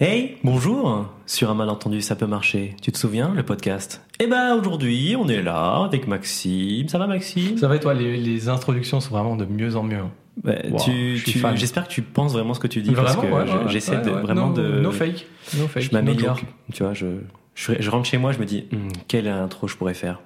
[0.00, 2.74] Hey, bonjour Sur un malentendu, ça peut marcher.
[2.82, 4.04] Tu te souviens, le podcast?
[4.18, 6.88] Eh ben, aujourd'hui, on est là avec Maxime.
[6.88, 7.56] Ça va, Maxime?
[7.58, 10.02] Ça va, et toi, les, les introductions sont vraiment de mieux en mieux.
[10.42, 11.56] Ouais, Wow, tu- je suis tu- fan.
[11.56, 14.02] J'espère que tu penses vraiment ce que tu dis Vraiment, parce que ouais, j'essaie ouais,
[14.02, 14.20] de ouais.
[14.22, 14.80] vraiment No- de.
[14.80, 15.26] No fake.
[15.56, 15.84] No fake.
[15.84, 16.40] je m'améliore.
[16.72, 17.06] tu vois, je,
[17.54, 20.20] je, je rentre chez moi, je me dis, Hum, quelle intro je pourrais faire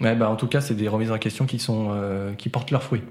[0.00, 2.72] Ouais, bah, en tout cas, c'est des remises en question qui, sont, euh, qui portent
[2.72, 3.02] leurs fruits.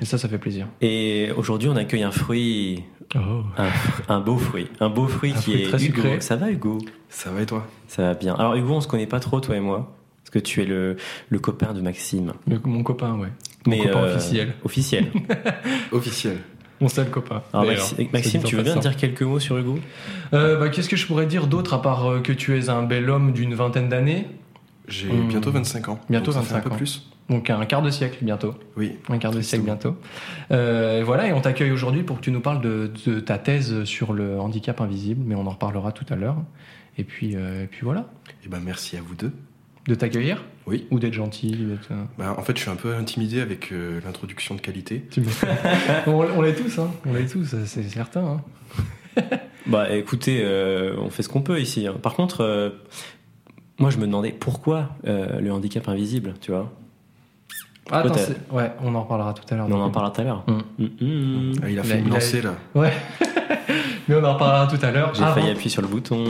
[0.00, 0.66] Et ça, ça fait plaisir.
[0.80, 2.84] Et aujourd'hui, on accueille un fruit,
[3.16, 3.42] Oh.
[3.58, 3.68] un,
[4.14, 6.02] un beau fruit, un beau fruit Un qui fruit est très Hugo.
[6.02, 6.20] sucré.
[6.20, 6.78] Ça va, Hugo?
[7.08, 7.66] Ça va et toi?
[7.88, 8.34] Ça va bien.
[8.34, 10.96] Alors, Hugo, on se connaît pas trop, toi et moi, parce que tu es le,
[11.28, 12.32] le copain de Maxime.
[12.64, 13.28] mon copain, ouais.
[13.66, 14.54] Mon copain euh, officiel.
[14.64, 15.06] Officiel.
[15.92, 16.36] Officiel.
[16.80, 17.42] Mon seul copain.
[17.52, 17.66] Alors,
[18.12, 19.78] Maxime, tu veux bien dire quelques mots sur Hugo?
[20.32, 22.82] Euh, bah, Qu'est-ce que je pourrais dire d'autre à part euh, que tu es un
[22.84, 24.26] bel homme d'une vingtaine d'années?
[24.90, 25.28] J'ai Hmm.
[25.28, 26.00] bientôt 25 ans.
[26.10, 26.76] Bientôt donc ça fait 25 un peu ans.
[26.76, 27.08] plus.
[27.30, 28.54] Donc un quart de siècle bientôt.
[28.76, 28.96] Oui.
[29.08, 29.96] Un quart de siècle bientôt.
[30.50, 33.38] Euh, et voilà, et on t'accueille aujourd'hui pour que tu nous parles de, de ta
[33.38, 36.36] thèse sur le handicap invisible, mais on en reparlera tout à l'heure.
[36.98, 38.06] Et puis, euh, et puis voilà.
[38.44, 39.32] Et ben merci à vous deux.
[39.86, 40.86] De t'accueillir Oui.
[40.90, 41.56] Ou d'être gentil
[41.90, 45.04] euh, Bah, en fait, je suis un peu intimidé avec euh, l'introduction de qualité.
[46.06, 46.90] on, on l'est tous, hein.
[47.06, 48.40] On l'est tous, c'est certain.
[49.16, 49.22] hein.
[49.66, 51.86] Bah écoutez, euh, on fait ce qu'on peut ici.
[51.86, 51.94] hein.
[52.02, 52.70] Par contre, euh,
[53.80, 56.70] moi je me demandais pourquoi euh, le handicap invisible, tu vois
[57.90, 58.14] Ah, attends,
[58.52, 59.66] ouais, on en reparlera tout à l'heure.
[59.68, 60.44] On en parlera tout à l'heure.
[60.46, 60.52] Mm.
[60.78, 61.52] Mm, mm.
[61.62, 62.54] Ah, il a il me a- lancer là.
[62.74, 62.92] Ouais.
[64.08, 65.14] Mais on en reparlera tout à l'heure.
[65.14, 66.24] J'ai failli appuyer sur le bouton.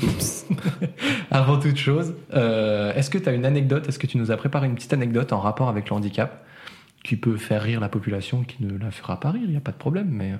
[1.30, 3.88] Avant toute chose, euh, est-ce que tu as une anecdote?
[3.88, 6.44] Est-ce que tu nous as préparé une petite anecdote en rapport avec le handicap?
[7.04, 9.60] Qui peut faire rire la population, qui ne la fera pas rire, il n'y a
[9.60, 10.32] pas de problème, mais...
[10.32, 10.36] euh,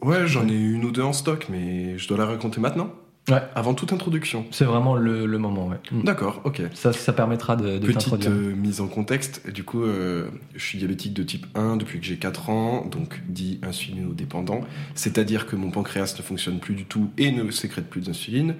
[0.00, 2.92] Ouais, j'en ai une ou deux en stock, mais je dois la raconter maintenant.
[3.28, 3.42] Ouais.
[3.54, 4.46] Avant toute introduction.
[4.52, 5.76] C'est vraiment le, le moment, ouais.
[5.92, 6.02] Mm.
[6.04, 6.62] D'accord, ok.
[6.72, 10.78] Ça, ça permettra de, de Petite euh, mise en contexte, du coup, euh, je suis
[10.78, 14.60] diabétique de type 1 depuis que j'ai 4 ans, donc dit insulinodépendant,
[14.94, 18.54] c'est-à-dire que mon pancréas ne fonctionne plus du tout et ne sécrète plus d'insuline.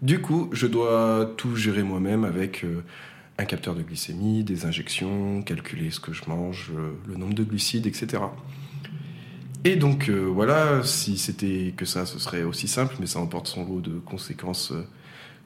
[0.00, 2.82] Du coup, je dois tout gérer moi-même avec euh,
[3.38, 7.44] un capteur de glycémie, des injections, calculer ce que je mange, euh, le nombre de
[7.44, 8.22] glucides, etc.
[9.64, 13.46] Et donc euh, voilà, si c'était que ça, ce serait aussi simple, mais ça emporte
[13.48, 14.84] son lot de conséquences, euh,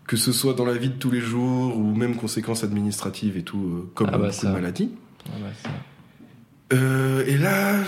[0.06, 3.42] que ce soit dans la vie de tous les jours ou même conséquences administratives et
[3.42, 4.48] tout, euh, comme Ah bah beaucoup ça.
[4.48, 4.91] de maladies.
[5.26, 5.70] Ah bah, ça-
[6.72, 7.80] Euh, et là,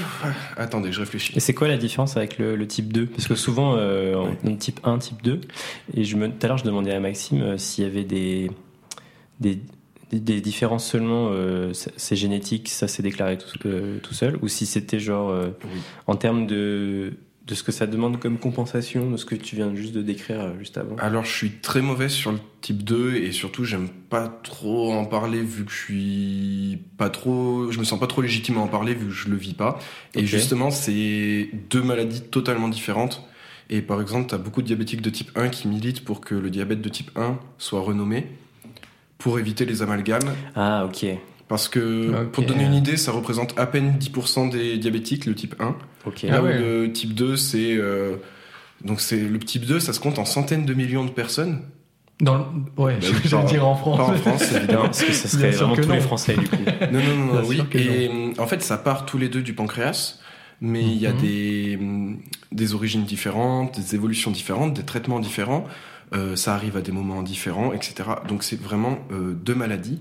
[0.59, 1.32] attendez, je réfléchis.
[1.34, 4.28] Et c'est quoi la différence avec le, le type 2 Parce que souvent, euh, on
[4.28, 4.38] Ouais.
[4.44, 5.41] donne type 1, type 2.
[5.94, 8.50] Et je me, tout à l'heure, je demandais à Maxime euh, s'il y avait des,
[9.41, 9.59] des,
[10.21, 14.67] des- différences seulement, euh, c'est génétique, ça s'est déclaré tout, euh, tout seul, ou si
[14.67, 15.81] c'était genre euh, Oui.
[16.07, 17.13] en termes de,
[17.47, 20.53] de ce que ça demande comme compensation, de ce que tu viens juste de décrire
[20.59, 20.97] juste avant?
[20.99, 25.05] Alors, je suis très mauvais sur le type 2 et surtout, j'aime pas trop en
[25.05, 27.71] parler vu que je suis pas trop.
[27.71, 29.79] Je me sens pas trop légitime à en parler vu que je le vis pas.
[30.15, 33.23] Et justement, c'est deux maladies totalement différentes.
[33.71, 36.35] Et par exemple, tu as beaucoup de diabétiques de type 1 qui militent pour que
[36.35, 38.27] le diabète de type 1 soit renommé
[39.19, 40.35] pour éviter les amalgames.
[40.55, 41.07] Ah, ok.
[41.49, 45.35] Parce que, pour te donner une idée, ça représente à peine 10% des diabétiques, le
[45.35, 45.77] type 1.
[46.07, 46.23] ok.
[46.23, 46.59] Là Ah où ouais.
[46.59, 47.77] le type 2, c'est.
[47.77, 48.17] euh,
[48.85, 51.61] donc, c'est le type 2, ça se compte en centaines de millions de personnes.
[52.21, 52.45] Dans le...
[52.77, 54.01] Ouais, Bah pas- dire en Pas France.
[54.11, 54.83] en France, évidemment.
[54.85, 55.95] parce que ça serait vraiment que tous non.
[55.95, 56.57] les Français, du coup.
[56.93, 57.61] Non, non, non, non, oui.
[57.73, 60.19] Et euh, en fait, ça part tous les deux du pancréas,
[60.61, 61.21] mais il y a Mhm.
[61.21, 61.79] des,
[62.53, 65.67] des origines différentes, des évolutions différentes, des traitements différents.
[66.15, 67.95] Euh, ça arrive à des moments différents, etc.
[68.29, 69.99] Donc, c'est vraiment euh, deux maladies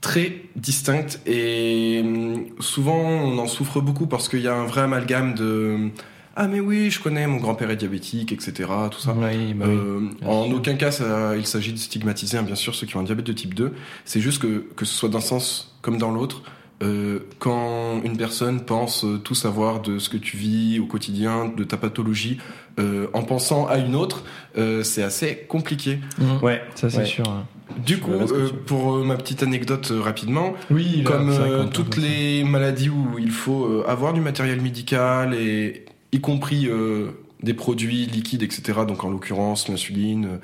[0.00, 4.80] très distinctes et hum, souvent on en souffre beaucoup parce qu'il y a un vrai
[4.80, 5.90] amalgame de
[6.34, 9.66] ah mais oui je connais mon grand-père est diabétique etc tout ça Oui, bah.
[9.66, 10.56] Euh, en sûr.
[10.56, 13.26] aucun cas, ça- il s'agit de stigmatiser, hein, bien sûr, ceux qui ont un diabète
[13.26, 13.74] de type 2.
[14.04, 16.42] C'est juste que, que ce soit d'un sens comme dans l'autre,
[16.82, 21.46] euh, quand une personne pense euh, tout savoir de ce que tu vis au quotidien,
[21.56, 22.38] de ta pathologie,
[22.78, 24.24] euh, en pensant à une autre,
[24.58, 26.00] euh, c'est assez compliqué.
[26.18, 26.44] Mm.
[26.44, 27.04] Ouais, Ça, c'est ouais.
[27.04, 27.24] sûr.
[27.28, 27.46] hein.
[27.86, 31.64] Du coup, euh, pour euh, ma petite anecdote euh, rapidement, Oui, là, comme vrai euh,
[31.64, 37.12] toutes les maladies où il faut euh, avoir du matériel médical et y compris euh,
[37.42, 38.80] des produits liquides, etc.
[38.86, 40.36] Donc en l'occurrence l'insuline, euh,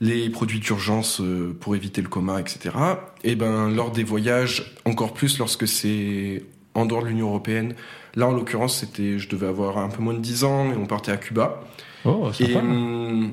[0.00, 2.74] les produits d'urgence euh, pour éviter le coma, etc.
[3.22, 6.42] Et ben lors des voyages, encore plus lorsque c'est
[6.74, 7.74] en dehors de l'Union européenne.
[8.14, 10.86] Là en l'occurrence c'était, je devais avoir un peu moins de 10 ans et on
[10.86, 11.62] partait à Cuba.
[12.04, 13.32] Oh, Et hum,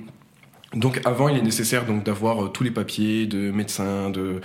[0.76, 4.42] donc avant, il est nécessaire donc d'avoir euh, tous les papiers de médecin, de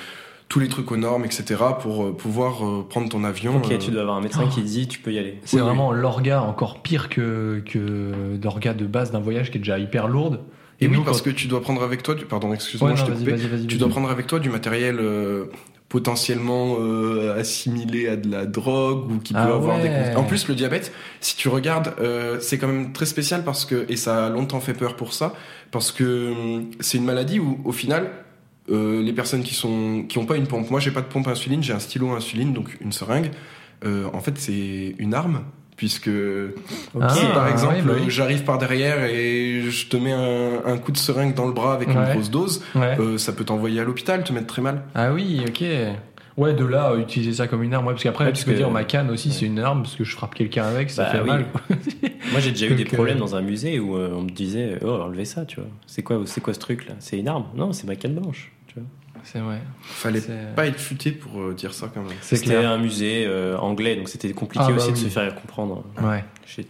[0.49, 1.61] tous les trucs aux normes, etc.
[1.81, 3.57] pour euh, pouvoir prendre ton avion.
[3.57, 5.41] Ok, euh, tu dois avoir un médecin qui dit tu peux y aller.
[5.45, 9.61] C'est oui, vraiment l'orga encore pire que, que l'orga de base d'un voyage qui est
[9.61, 10.41] déjà hyper lourde.
[10.85, 12.25] Et oui, nous, parce quand- que tu dois prendre avec toi du.
[12.25, 15.47] Pardon, excuse-moi, Ouais, je Tu dois prendre avec toi du matériel euh,
[15.89, 20.15] potentiellement euh, assimilé à de la drogue ou qui peut Ah avoir des ouais.
[20.17, 23.85] En plus, le diabète, si tu regardes, euh, c'est quand même très spécial parce que
[23.89, 25.35] et ça a longtemps fait peur pour ça
[25.71, 28.11] parce que hum, c'est une maladie où au final
[28.69, 30.71] les personnes qui sont qui ont pas une pompe.
[30.71, 33.31] Moi, j'ai pas de pompe à insuline, j'ai un stylo à insuline, donc une seringue.
[33.85, 35.43] En fait, c'est une arme
[35.77, 36.11] puisque
[37.01, 38.05] Ah, si par exemple oui, bah oui.
[38.09, 41.75] j'arrive par derrière et je te mets un, un coup de seringue dans le bras
[41.75, 41.95] avec Ouais.
[41.95, 42.97] une grosse dose, Ouais.
[43.01, 44.83] euh, ça peut t'envoyer à l'hôpital, te mettre très mal.
[44.95, 45.65] Ah oui, ok.
[46.39, 47.87] Ouais, de là, euh, utiliser ça comme une arme.
[47.87, 49.83] Ouais, parce qu'après, Ouais, tu parce peux que- dire ma canne aussi, c'est une arme
[49.83, 51.27] parce que je frappe quelqu'un avec, ça Bah fait oui.
[51.29, 51.45] mal.
[52.33, 54.79] Moi, j'ai déjà eu des euh, problèmes dans un musée où euh, on me disait
[54.83, 55.69] Oh, enlevez ça, tu vois.
[55.87, 56.95] C'est quoi, c'est quoi ce truc là?
[57.01, 57.45] C'est une arme?
[57.55, 58.51] Non, c'est ma canne blanche.
[59.25, 59.59] Tu c'est vrai.
[59.83, 62.13] Fallait C'est- pas être futé pour euh, dire ça quand même.
[62.21, 65.03] C'était un musée euh, anglais, donc c'était compliqué Ah, bah aussi de oui.
[65.05, 65.85] se faire comprendre.
[66.03, 66.25] Ouais.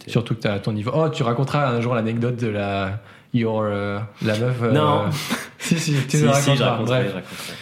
[0.07, 0.91] Surtout que t'as ton niveau.
[0.95, 3.01] Oh, tu raconteras un jour l'anecdote de la.
[3.35, 4.57] Your, euh, la meuf.
[4.63, 5.05] euh, Non.
[5.59, 7.55] si, si, tu Si, si, je raconterai, je raconterai.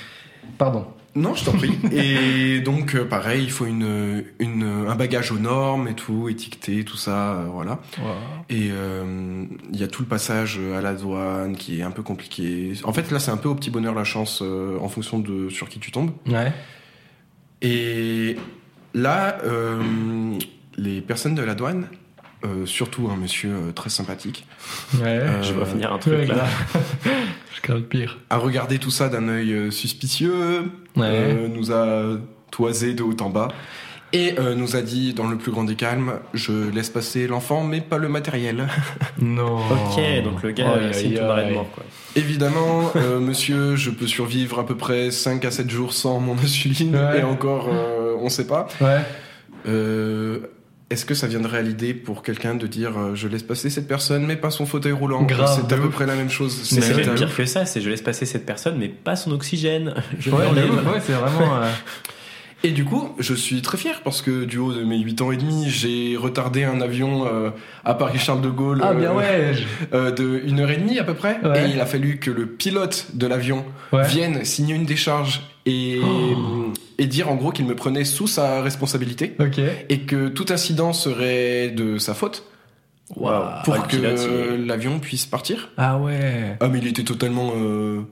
[0.58, 0.86] Pardon.
[1.14, 1.76] Non, je t'en prie.
[1.92, 6.84] et donc euh, pareil, il faut une, une un bagage aux normes et tout, étiqueté,
[6.84, 7.80] tout ça, euh, voilà.
[8.48, 12.02] Et euh, il y a tout le passage à la douane qui est un peu
[12.02, 12.74] compliqué.
[12.84, 15.48] En fait, là, c'est un peu au petit bonheur la chance euh, en fonction de
[15.48, 16.12] sur qui tu tombes.
[16.26, 16.52] Ouais.
[17.62, 18.36] Et
[18.94, 19.38] là,
[20.78, 21.88] les personnes de la douane,
[22.44, 24.46] euh, surtout un monsieur euh, très sympathique,
[24.94, 25.02] Ouais.
[25.06, 26.46] Euh, Je vois finir un truc Ouais, là.
[27.62, 28.18] crains le pire.
[28.30, 30.62] a regardé tout ça d'un œil euh, suspicieux,
[30.96, 31.04] Ouais.
[31.06, 32.16] euh, nous a
[32.50, 33.48] toisé de haut en bas.
[34.12, 37.62] Et euh, nous a dit dans le plus grand des calmes, je laisse passer l'enfant,
[37.62, 38.66] mais pas le matériel.
[39.22, 39.58] Non.
[39.58, 41.84] Ok, donc le gars, euh, c'est de mort quoi.
[42.16, 46.32] Évidemment, euh, monsieur, je peux survivre à peu près 5 à 7 jours sans mon
[46.38, 47.20] insuline, Ouais.
[47.20, 48.66] et encore, euh, on sait pas.
[48.80, 48.98] Ouais.
[49.68, 50.40] Euh,
[50.90, 53.86] Est-ce que ça viendrait à l'idée pour quelqu'un de dire euh, je laisse passer cette
[53.86, 55.92] personne, mais pas son fauteuil roulant C'est à peu ouf.
[55.94, 56.68] près la même chose.
[56.74, 59.94] Mais C'est pire que ça, c'est je laisse passer cette personne, mais pas son oxygène.
[60.18, 61.56] Je Ouais, ouf, c'est vraiment.
[61.62, 61.70] euh,
[62.64, 65.30] Et du coup, je suis très fier parce que du haut de mes 8 ans
[65.30, 67.50] et demi, j'ai retardé un avion euh,
[67.84, 69.54] à Paris-Charles de Gaulle Ah, bien euh, ouais.
[69.54, 69.64] je-
[69.96, 71.38] euh, de une heure et demie à peu près.
[71.44, 71.68] Ouais.
[71.68, 74.06] Et il a fallu que le pilote de l'avion Ouais.
[74.08, 76.72] vienne signer une décharge et, Oh.
[77.00, 79.34] Et dire en gros qu'il me prenait sous sa responsabilité
[79.88, 82.44] et que tout incident serait de sa faute
[83.14, 85.70] pour Ah, que l'avion puisse partir.
[85.76, 86.56] Ah ouais.
[86.60, 88.02] Ah mais il était totalement euh,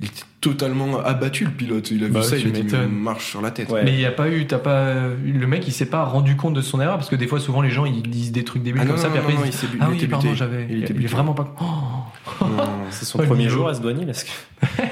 [0.00, 1.90] il était totalement abattu le pilote.
[1.92, 2.90] Il a vu Bah, ça, il dit m'étonnes.
[2.90, 3.70] marche sur la tête.
[3.70, 3.84] Ouais.
[3.84, 4.94] Mais il y a pas eu, t'as pas,
[5.24, 7.62] le mec il s'est pas rendu compte de son erreur parce que des fois souvent
[7.62, 9.40] les gens ils disent des trucs débiles Ah comme non, ça non, puis après non,
[9.44, 12.44] ils disent il ah oui était pardon j'avais, Il était vraiment pas, oh.
[12.90, 14.30] C'est son premier jour à se douanier parce que.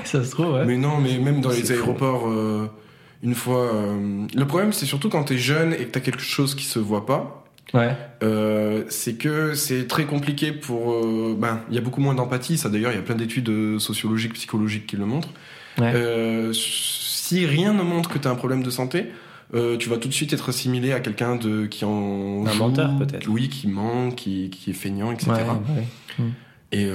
[0.04, 0.64] ça se trouve ouais.
[0.64, 2.70] Mais non, mais même dans les aéroports, euh,
[3.26, 3.74] une fois.
[3.74, 6.78] euh, le problème, c'est surtout quand t'es jeune et que t'as quelque chose qui se
[6.78, 7.42] voit pas.
[7.74, 7.94] Ouais.
[8.22, 10.92] euh, c'est que c'est très compliqué pour.
[10.92, 12.56] euh, ben, il y a beaucoup moins d'empathie.
[12.56, 15.30] Ça, d'ailleurs, il y a plein d'études sociologiques, psychologiques qui le montrent.
[15.78, 15.92] Ouais.
[16.52, 19.06] Si rien ne montre que t'as un problème de santé.
[19.52, 22.96] tu vas tout de suite être assimilé à quelqu'un de qui en Un joue, menteur,
[22.96, 23.28] peut-être.
[23.28, 25.42] oui qui ment qui, qui est feignant etc Ouais,
[26.24, 26.30] ouais.
[26.72, 26.88] et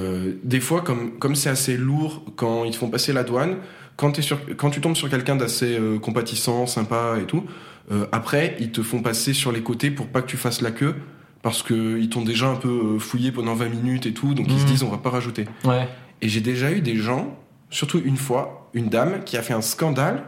[0.43, 3.57] des fois, comme comme c'est assez lourd quand ils te font passer la douane,
[4.01, 7.45] quand, t'es sur, quand tu tombes sur quelqu'un d'assez euh, compatissant, sympa et tout,
[7.91, 10.71] euh, après ils te font passer sur les côtés pour pas que tu fasses la
[10.71, 10.95] queue
[11.43, 14.47] parce que ils t'ont déjà un peu euh, fouillé pendant 20 minutes et tout, donc
[14.49, 14.69] ils se Mhm.
[14.71, 15.45] disent on va pas rajouter.
[15.65, 15.87] Ouais.
[16.23, 17.37] Et j'ai déjà eu des gens,
[17.69, 20.23] surtout une fois, une dame qui a fait un scandale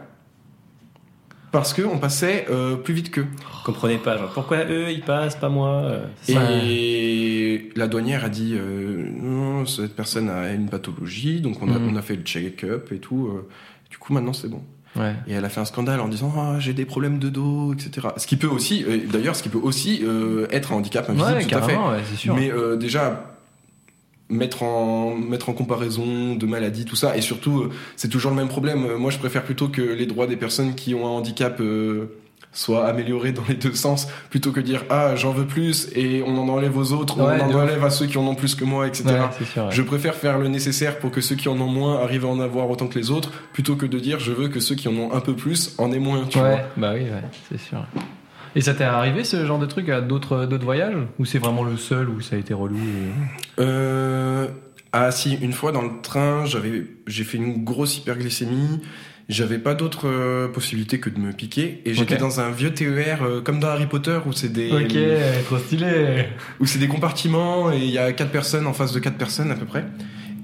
[1.54, 3.26] parce que on passait euh, plus vite qu'eux.
[3.64, 7.78] Comprenez pas, genre pourquoi eux ils passent, pas moi euh, Et ça.
[7.80, 11.88] la douanière a dit euh, non, cette personne a une pathologie, donc on a, Mhm.
[11.92, 13.28] on a fait le check-up et tout.
[13.28, 13.48] euh,
[13.90, 14.62] du coup, maintenant c'est bon.
[14.96, 15.14] Ouais.
[15.26, 18.08] Et elle a fait un scandale en disant ah j'ai des problèmes de dos, etc.
[18.16, 21.32] Ce qui peut aussi, euh, d'ailleurs, ce qui peut aussi euh, être un handicap invisible,
[21.38, 21.76] Ouais, tout à fait.
[21.76, 22.34] ouais, c'est sûr.
[22.34, 23.33] Mais euh, déjà
[24.28, 28.36] mettre en mettre en comparaison de maladies, tout ça, et surtout euh, c'est toujours le
[28.36, 28.84] même problème.
[28.86, 32.06] Euh, Moi, je préfère plutôt que les droits des personnes qui ont un handicap euh,
[32.52, 36.38] soient améliorés dans les deux sens, plutôt que dire ah j'en veux plus et on
[36.38, 37.54] en enlève aux autres, Ouais, on en ouf.
[37.56, 39.04] enlève à ceux qui en ont plus que moi, etc.
[39.06, 39.64] Ouais, c'est sûr.
[39.64, 39.70] ouais.
[39.72, 42.40] Je préfère faire le nécessaire pour que ceux qui en ont moins arrivent à en
[42.40, 44.94] avoir autant que les autres, plutôt que de dire je veux que ceux qui en
[44.96, 46.60] ont un peu plus en aient moins, tu ouais, vois.
[46.76, 47.84] bah oui, ouais, c'est sûr.
[48.56, 50.94] Et ça t'est arrivé ce genre de truc à d'autres voyages?
[51.18, 54.46] Ou c'est vraiment le seul où ça a été relou et- Euh,
[54.92, 58.80] ah si, une fois dans le train, j'avais, j'ai fait une grosse hyperglycémie.
[59.30, 63.22] J'avais pas d'autre euh, possibilité que de me piquer et j'étais dans un vieux TER
[63.22, 66.26] euh, comme dans Harry Potter où c'est des Ok, trop stylé.
[66.60, 69.50] où c'est des compartiments et il y a quatre personnes en face de quatre personnes
[69.50, 69.86] à peu près.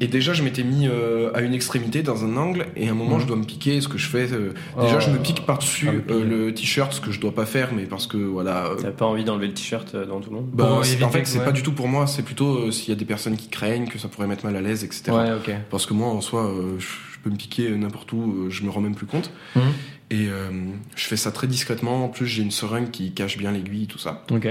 [0.02, 2.94] Et déjà je m'étais mis euh, à une extrémité dans un angle et à un
[2.94, 3.20] moment Mhm.
[3.22, 3.80] je dois me piquer.
[3.80, 5.00] Ce que je fais, euh, déjà Oh.
[5.00, 6.16] je me pique par dessus Ah, le pire.
[6.24, 8.66] le t-shirt, ce que je dois pas faire, mais parce que voilà.
[8.66, 10.46] euh, T'as pas envie d'enlever le t-shirt euh, dans tout le monde?
[10.52, 11.44] Bah, en fait c'est ouais.
[11.44, 12.06] pas du tout pour moi.
[12.06, 14.56] C'est plutôt euh, s'il y a des personnes qui craignent que ça pourrait mettre mal
[14.56, 15.12] à l'aise, etc.
[15.12, 15.54] Ouais, ok.
[15.70, 16.86] Parce que moi, en soi, euh, je
[17.20, 19.30] je peux me piquer n'importe où, euh, je me rends même plus compte.
[19.54, 19.62] Mhm.
[20.10, 20.48] Et euh,
[20.96, 22.06] je fais ça très discrètement.
[22.06, 24.24] En plus, j'ai une seringue qui cache bien l'aiguille, tout ça.
[24.32, 24.48] Ok.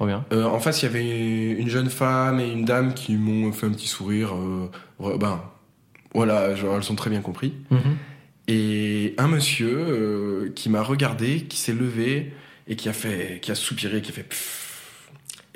[0.00, 0.24] Trop bien.
[0.32, 3.66] Euh, en face, il y avait une jeune femme et une dame qui m'ont fait
[3.66, 4.32] un petit sourire.
[4.34, 5.42] euh, ben,
[6.14, 7.52] voilà, genre, elles ont très bien compris.
[7.70, 7.96] Mhm.
[8.48, 12.32] Et un monsieur euh, qui m'a regardé, qui s'est levé
[12.66, 14.22] et qui a fait, qui a soupiré, qui a fait.
[14.22, 15.10] pfff.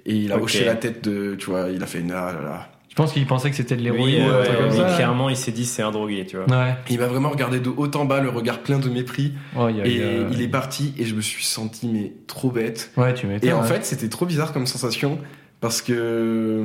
[0.04, 2.42] Et il a hoché la tête de, tu vois, il a fait une ah là
[2.42, 2.70] là.
[2.94, 4.68] Je pense qu'il pensait que c'était de Oui, l'héroïne euh, ou un truc ouais, comme
[4.84, 4.94] mais ça.
[4.94, 6.46] clairement, il s'est dit c'est un drogué, tu vois.
[6.46, 6.76] Ouais.
[6.88, 9.32] Il m'a vraiment regardé de haut en bas, le regard plein de mépris.
[9.58, 11.42] Oh, il y a- Et il y a- il est parti et je me suis
[11.44, 12.92] senti mais trop bête.
[12.96, 13.50] Ouais, tu m'étonnes.
[13.50, 13.66] Et en ouais.
[13.66, 15.18] fait, c'était trop bizarre comme sensation
[15.60, 16.64] parce que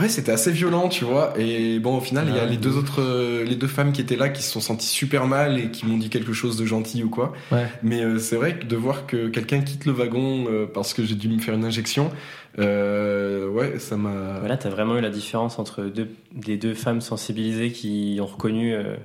[0.00, 1.34] ouais, c'était assez violent, tu vois.
[1.38, 2.50] Et bon, au final, il y a Ouais.
[2.50, 5.26] les deux autres, euh, les deux femmes qui étaient là, qui se sont senties super
[5.28, 7.32] mal et qui m'ont dit quelque chose de gentil ou quoi.
[7.52, 7.66] Ouais.
[7.84, 11.04] Mais euh, c'est vrai que de voir que quelqu'un quitte le wagon euh, parce que
[11.04, 12.10] j'ai dû me faire une injection,
[12.58, 14.38] euh, ouais, ça m'a.
[14.40, 16.08] Voilà, t'as vraiment eu la différence entre deux,
[16.46, 18.96] les deux femmes sensibilisées qui ont reconnu euh,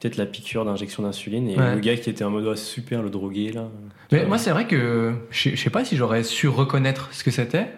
[0.00, 1.74] peut-être la piqûre d'injection d'insuline et Ouais.
[1.74, 3.68] le gars qui était en mode Ah, super le drogué là.
[4.12, 7.22] Mais moi, c'est vrai que je sais- je sais pas si j'aurais su reconnaître ce
[7.24, 7.68] que c'était,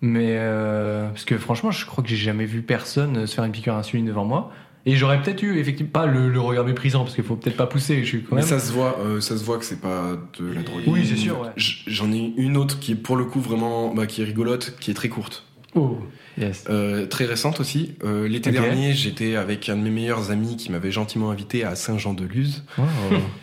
[0.00, 3.52] mais euh, parce que franchement, je crois que j'ai jamais vu personne se faire une
[3.52, 4.52] piqûre d'insuline devant moi.
[4.86, 7.66] Et j'aurais peut-être eu effectivement pas le, le regard méprisant parce qu'il faut peut-être pas
[7.66, 8.00] pousser.
[8.02, 8.48] Je suis quand Mais même.
[8.48, 10.82] ça se voit, euh, ça se voit que c'est pas de la drogue.
[10.86, 11.48] Oui, c'est sûr, ouais.
[11.56, 14.90] J'en ai une autre qui est pour le coup vraiment, bah, qui est rigolote, qui
[14.90, 15.44] est très courte.
[15.76, 15.98] Oh,
[16.36, 16.64] yes.
[16.68, 17.92] Euh, très récente aussi.
[18.02, 21.76] Euh, L'été dernier, j'étais avec un de mes meilleurs amis qui m'avait gentiment invité à
[21.76, 22.64] Saint-Jean-de-Luz.
[22.76, 22.84] Wow.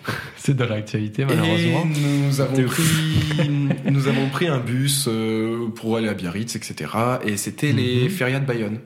[0.35, 1.85] c'est de l'actualité Et malheureusement.
[1.85, 2.83] nous avons De pris,
[3.91, 6.89] nous avons pris un bus euh, pour aller à Biarritz, etc.
[7.25, 8.09] Et c'était les Mhm.
[8.09, 8.79] férias de Bayonne.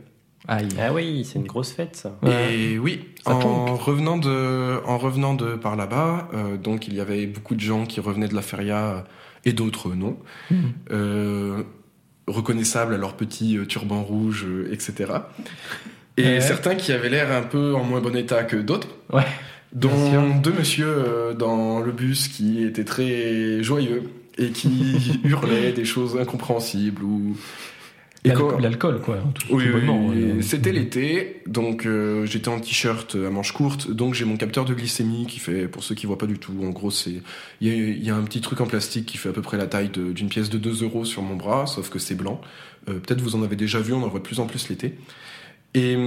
[0.48, 0.68] Aïe.
[0.80, 2.18] Ah oui, c'est une grosse fête ça.
[2.24, 2.56] Ouais.
[2.56, 7.00] Et oui, Ça en revenant de, en revenant de par là-bas, euh, donc il y
[7.00, 9.02] avait beaucoup de gens qui revenaient de la feria euh,
[9.46, 10.18] et d'autres non,
[10.50, 10.58] Mhm.
[10.92, 11.64] euh,
[12.28, 15.12] reconnaissables à leur petit turban rouge, etc.
[16.18, 16.42] Et Ouais.
[16.42, 18.88] certains qui avaient l'air un peu en moins bon état que d'autres.
[19.14, 19.26] Ouais,
[19.74, 24.04] Dont deux messieurs euh, dans le bus qui étaient très joyeux
[24.38, 27.38] et qui hurlaient des choses incompréhensibles ou.
[28.24, 29.18] Et L'alcool, quoi.
[29.34, 30.42] Tout, oui, ouais.
[30.44, 34.76] c'était l'été, donc euh, j'étais en t-shirt à manches courtes, donc j'ai mon capteur de
[34.76, 37.24] glycémie qui fait, pour ceux qui voient pas du tout, en gros c'est,
[37.62, 39.42] il y a, il y a un petit truc en plastique qui fait à peu
[39.42, 42.42] près la taille d'une pièce de 2 euros sur mon bras, sauf que c'est blanc.
[42.90, 44.94] Euh, Peut-être vous en avez déjà vu, on en voit de plus en plus l'été.
[45.74, 45.98] Et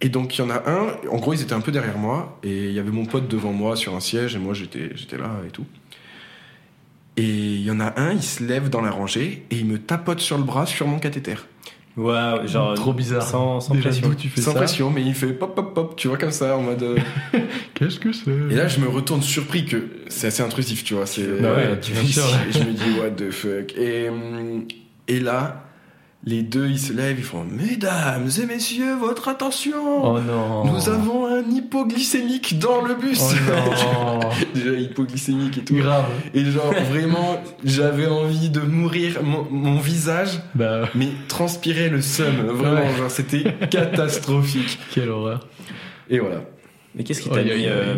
[0.00, 2.38] et donc il y en a un, en gros ils étaient un peu derrière moi,
[2.42, 5.40] et il y avait mon pote devant moi sur un siège, et moi j'étais là
[5.46, 5.64] et tout.
[7.16, 9.78] Et il y en a un, il se lève dans la rangée et il me
[9.78, 11.34] tapote sur le bras sur mon cathéter.
[11.96, 13.22] Waouh, genre Trop bizarre.
[13.22, 14.12] sans, pression.
[14.18, 16.56] tu fais Sans ça pression, mais il fait pop pop pop, tu vois comme ça
[16.56, 16.82] en mode.
[16.82, 16.98] euh,
[17.74, 18.30] Qu'est-ce que c'est?
[18.50, 21.06] Et là, je me retourne surpris que c'est assez intrusif, tu vois.
[21.06, 21.40] C'est.
[21.40, 22.24] Bah ouais, tu bien vois, sûr.
[22.48, 23.76] Et je me dis what the fuck.
[23.78, 24.66] Et hum,
[25.06, 25.66] et là,
[26.26, 29.74] les deux, ils se lèvent, ils font Mesdames et messieurs, votre attention.
[30.02, 30.64] Oh non.
[30.64, 33.20] Nous avons un hypoglycémique dans le bus.
[33.22, 34.20] Oh non.
[34.54, 35.74] Déjà hypoglycémique et tout.
[35.74, 36.06] Grave.
[36.32, 39.22] Et genre vraiment, j'avais envie de mourir.
[39.22, 42.34] Mon, mon visage, Bah, mais transpirait le seum.
[42.46, 42.96] Vraiment, Ouais.
[42.96, 44.78] genre c'était catastrophique.
[44.94, 45.46] quelle horreur.
[46.08, 46.42] Et voilà.
[46.94, 47.96] Mais qu'est-ce qui Oh, t'a a- mis a- euh,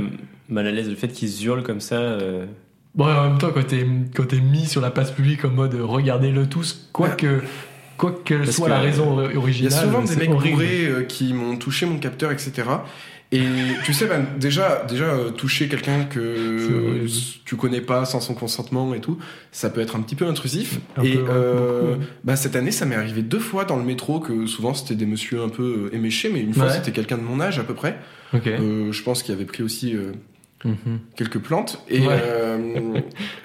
[0.49, 2.47] mal à l'aise Le fait qu'ils hurlent comme ça euh,
[2.95, 5.75] Bon, en même temps, quand t'es, quand t'es mis sur la place publique en mode
[5.81, 7.43] regardez-le tous, quoi que,
[7.97, 9.73] quoi que Parce soit que, la raison Il y originale.
[9.73, 12.53] a souvent des mecs bourrés euh, qui m'ont touché mon capteur, etc.
[13.33, 13.43] Et
[13.85, 17.07] tu sais, ben, déjà, déjà euh, toucher quelqu'un que
[17.45, 19.19] tu connais pas sans son consentement et tout,
[19.51, 20.79] ça peut être un petit peu intrusif.
[20.97, 22.07] Un et peu, ouais, euh, beaucoup, ouais.
[22.25, 25.07] bah, cette année, ça m'est arrivé deux fois dans le métro que souvent c'était des
[25.07, 26.73] messieurs un peu euh, éméchés, mais une fois Ouais.
[26.73, 27.99] c'était quelqu'un de mon âge à peu près.
[28.35, 30.13] Euh, je pense qu'il avait pris aussi euh,
[30.65, 31.01] Mhm.
[31.17, 31.83] quelques plantes.
[31.89, 32.07] Et Ouais.
[32.11, 33.01] euh,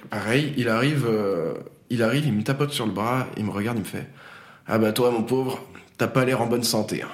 [0.09, 1.53] pareil, il arrive, euh,
[1.89, 4.07] il arrive, il me tapote sur le bras, il me regarde, il me fait
[4.67, 5.63] Ah bah toi, mon pauvre,
[5.97, 7.01] t'as pas l'air en bonne santé.
[7.03, 7.07] hein.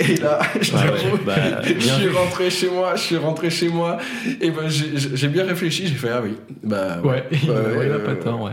[0.00, 3.48] Et là, je Ah ouais, bah, je bien suis rentré chez moi, je suis rentré
[3.50, 3.98] chez moi,
[4.40, 7.86] et ben j'ai j'ai bien réfléchi, j'ai fait Ah oui, bah Ouais, il Ouais, ouais,
[7.86, 8.52] il a euh, pas tort, ouais.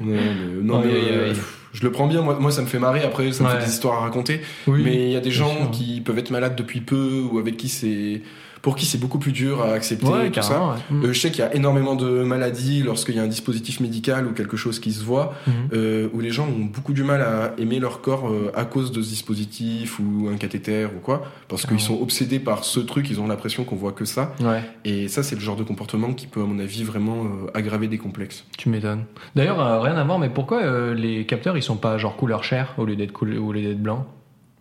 [0.00, 1.34] Non, mais, non, mais, euh,
[1.72, 3.56] je le prends bien, moi, moi ça me fait marrer, après ça me Ouais.
[3.58, 4.82] fait des histoires à raconter, Oui.
[4.84, 5.70] mais il y a des gens sûr.
[5.70, 8.22] qui peuvent être malades depuis peu, ou avec qui c'est.
[8.62, 10.60] Pour qui c'est beaucoup plus dur à accepter, ouais, tout ça.
[10.90, 10.96] ouais.
[11.08, 14.26] Euh, je sais qu'il y a énormément de maladies lorsqu'il y a un dispositif médical
[14.26, 15.52] ou quelque chose qui se voit, Mhm.
[15.72, 18.90] euh, où les gens ont beaucoup du mal à aimer leur corps euh, à cause
[18.92, 23.08] de ce dispositif ou un cathéter ou quoi, parce qu'ils sont obsédés par ce truc,
[23.10, 24.34] ils ont l'impression qu'on voit que ça.
[24.40, 27.88] Ouais, Et ça, c'est le genre de comportement qui peut, à mon avis, vraiment aggraver
[27.88, 28.44] des complexes.
[28.58, 29.04] tu m'étonnes.
[29.34, 32.84] D'ailleurs, rien à voir, mais pourquoi les capteurs ils sont pas genre couleur chair au
[32.84, 34.06] lieu d'être cool- au lieu d'être blanc?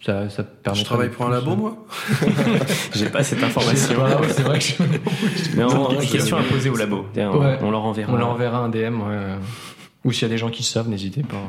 [0.05, 1.77] Ça, ça permet Je travaille pour un labo, moi
[2.93, 3.95] J'ai pas cette information.
[3.95, 4.73] pas, ouais, c'est vrai que je...
[5.57, 7.05] Mais on, une question à poser au labo.
[7.15, 7.57] Ouais.
[7.61, 8.13] On leur enverra.
[8.13, 9.01] on leur enverra un DM.
[9.01, 9.17] ouais.
[10.03, 11.41] Ou s'il y a des gens qui savent, n'hésitez pas.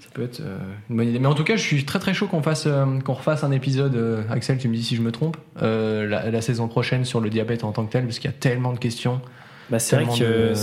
[0.00, 0.58] Ça peut être euh,
[0.90, 1.18] une bonne idée.
[1.18, 3.50] Mais en tout cas, je suis très très chaud qu'on fasse euh, qu'on refasse un
[3.50, 3.94] épisode.
[3.96, 5.38] euh, Axel, tu me dis si je me trompe.
[5.62, 8.34] euh, la, la saison prochaine sur le diabète en tant que tel, parce qu'il y
[8.34, 9.22] a tellement de questions.
[9.70, 10.54] Bah, c'est vrai que de-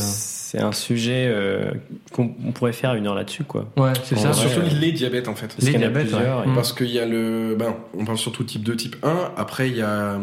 [0.51, 1.71] c'est un sujet euh,
[2.11, 3.69] qu'on on pourrait faire une heure là-dessus, quoi.
[3.77, 4.31] Ouais, c'est ça.
[4.31, 5.55] vrai, Surtout euh, les diabètes en fait.
[5.61, 6.19] A diabètes, ouais.
[6.47, 6.55] et-.
[6.55, 7.55] Parce qu'il y a le.
[7.57, 9.33] Ben, on parle surtout type 2, type 1.
[9.37, 10.19] Après, il y a,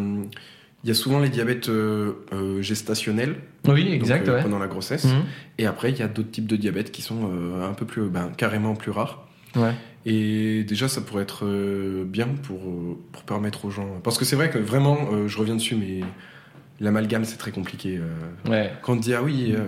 [0.83, 3.37] il y a souvent les diabètes euh, euh, gestationnels.
[3.68, 4.28] Oui, donc, exact.
[4.28, 4.42] euh, ouais.
[4.42, 5.04] Pendant la grossesse.
[5.04, 5.23] Mhm.
[5.59, 8.09] Et après, il y a d'autres types de diabètes qui sont euh, un peu plus.
[8.09, 9.28] Ben, carrément plus rares.
[9.54, 9.73] Ouais.
[10.06, 12.61] Et déjà, ça pourrait être euh, bien pour,
[13.12, 13.88] pour permettre aux gens.
[14.02, 16.00] Parce que c'est vrai que vraiment, euh, je reviens dessus, mais
[16.80, 17.99] l'amalgame, c'est très compliqué.
[17.99, 18.50] euh.
[18.50, 18.73] Ouais.
[18.83, 19.61] Quand on dit, ah oui, euh,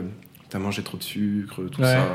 [0.51, 1.87] t'as mangé trop de sucre, tout Ouais.
[1.87, 2.07] ça,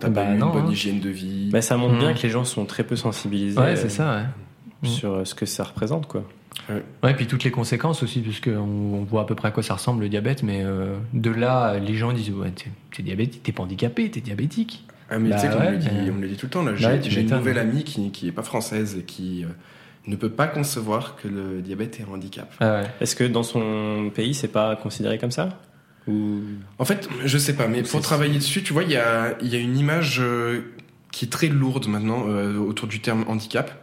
[0.00, 0.72] t'as Bah pas eu non, une bonne hein.
[0.72, 1.50] hygiène de vie.
[1.52, 4.26] Bah, ça montre bien que les gens sont très peu sensibilisés Ouais, euh, c'est ça.
[4.82, 4.88] Ouais.
[4.88, 6.24] Sur euh, ce que ça représente, quoi.
[7.02, 8.58] Ouais, puis toutes les conséquences aussi, puisque on,
[9.00, 11.78] on voit à peu près à quoi ça ressemble le diabète, mais euh, de là,
[11.78, 12.52] les gens disent ouais,
[12.94, 14.86] t'es, diabétique, t'es pas handicapé, t'es diabétique.
[15.10, 16.36] Ah mais Bah tu sais qu'on ouais, me, le dit- mais- on me le dit
[16.36, 16.62] tout le temps.
[16.62, 19.48] Bah J'ai une nouvelle amie qui, qui est pas française et qui euh,
[20.06, 22.50] ne peut pas concevoir que le diabète est un handicap.
[22.60, 22.86] Ah ouais.
[23.00, 25.48] Est-ce que dans son pays, c'est pas considéré comme ça?
[26.08, 26.40] Ou
[26.78, 29.48] En fait, je sais pas, mais pour travailler dessus, tu vois, il y a, il
[29.48, 30.60] y a une image euh,
[31.12, 33.80] qui est très lourde maintenant euh, autour du terme handicap.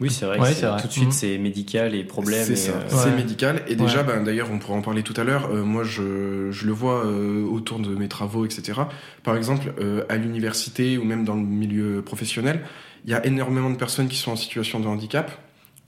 [0.00, 0.38] Oui, c'est vrai.
[0.38, 0.80] Ouais, que c'est vrai.
[0.80, 1.10] Tout de suite, Mhm.
[1.12, 2.54] c'est médical et problème.
[2.54, 3.16] C'est euh, Ouais.
[3.16, 3.62] médical.
[3.66, 4.04] Et déjà, Ouais.
[4.14, 5.50] ben, d'ailleurs, on pourra en parler tout à l'heure.
[5.52, 8.80] euh, moi, je, je le vois euh, autour de mes travaux, etc.
[9.24, 12.64] Par exemple, euh, à l'université ou même dans le milieu professionnel,
[13.04, 15.32] il y a énormément de personnes qui sont en situation de handicap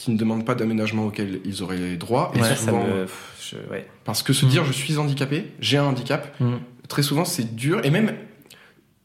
[0.00, 2.32] qui ne demandent pas d'aménagement auquel ils auraient droit.
[2.34, 3.02] Et souvent, me.
[3.04, 3.86] pff, je- ouais.
[4.04, 6.58] Parce que se dire je suis handicapé, j'ai un handicap, Mhm.
[6.88, 7.82] très souvent c'est dur.
[7.84, 8.14] Et même,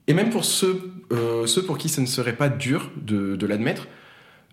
[0.07, 3.45] et même pour ceux, euh, ceux pour qui ce ne serait pas dur de, de
[3.45, 3.87] l'admettre,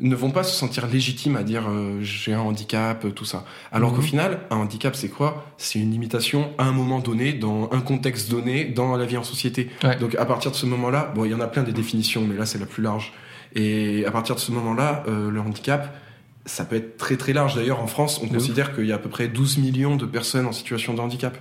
[0.01, 3.45] ne vont pas se sentir légitimes à dire euh, j'ai un handicap, euh, tout ça.
[3.71, 5.47] Alors qu'au final, un handicap c'est quoi?
[5.59, 9.23] C'est une limitation à un moment donné, dans un contexte donné, dans la vie en
[9.23, 9.71] société.
[9.85, 9.95] Ouais.
[10.01, 12.35] Donc à partir de ce moment-là, bon, il y en a plein des définitions, mais
[12.37, 13.13] là c'est la plus large.
[13.55, 15.95] Et à partir de ce moment-là, euh, le handicap,
[16.45, 17.55] ça peut être très très large.
[17.55, 20.07] D'ailleurs, en France, on De considère qu'il y a à peu près 12 millions de
[20.07, 21.37] personnes en situation de handicap.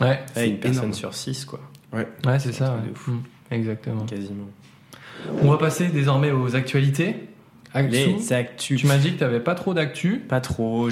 [0.00, 0.94] Ouais, C'est une personne énorme.
[0.94, 1.60] sur six, quoi,
[1.92, 2.06] ouais
[2.38, 2.76] c'est ça.
[2.76, 2.90] ouais.
[2.90, 3.12] de fou.
[3.12, 3.22] Mhm.
[3.50, 4.04] Exactement.
[4.04, 4.46] quasiment.
[5.42, 7.16] On va passer désormais aux actualités.
[7.74, 8.80] Les actus.
[8.80, 10.18] tu m'as dit que t'avais pas trop d'actu.
[10.28, 10.88] Pas trop.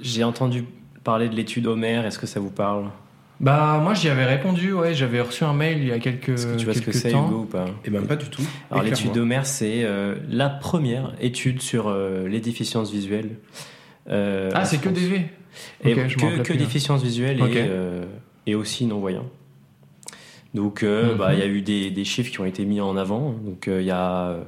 [0.00, 0.64] J'ai entendu
[1.04, 2.02] parler de l'étude Homer.
[2.04, 2.90] Est-ce que ça vous parle?
[3.40, 6.46] Bah moi j'y avais répondu, ouais, j'avais reçu un mail il y a quelques, Est-ce
[6.48, 7.28] que tu vois ce que quelques c'est, temps.
[7.28, 8.42] Hugo, ou pas Et ben pas du tout.
[8.70, 9.22] Alors l'étude Éclaire-moi.
[9.22, 13.36] Homer, c'est euh, la première étude sur euh, les déficiences visuelles.
[14.10, 14.94] euh, Ah c'est que France.
[14.94, 15.26] des V.
[15.84, 16.56] Et que, rappelle que plus.
[16.56, 17.50] déficience visuelle Ok.
[17.54, 18.04] et, euh,
[18.46, 19.26] et aussi non-voyants.
[20.54, 21.18] Donc, euh, Mhm.
[21.18, 23.32] bah, il y a eu des, des chiffres qui ont été mis en avant.
[23.44, 24.42] Donc, euh, il y a euh,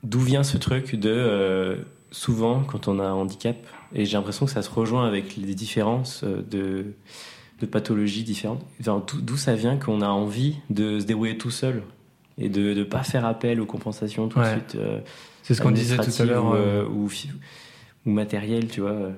[0.04, 1.75] D'où vient ce truc de euh,
[2.12, 3.58] souvent quand on a un handicap,
[3.93, 6.93] et j'ai l'impression que ça se rejoint avec les différences de,
[7.60, 8.63] de pathologies différentes.
[8.80, 11.82] D'où- ça vient qu'on a envie de se débrouiller tout seul
[12.38, 14.45] et de ne pas faire appel aux compensations tout Ouais.
[14.45, 14.75] de suite.
[14.75, 14.99] euh,
[15.43, 16.56] C'est ce qu'on disait tout à l'heure.
[16.91, 17.32] Ou, ou, fi-
[18.05, 18.91] ou matériel, tu vois.
[18.91, 19.12] euh.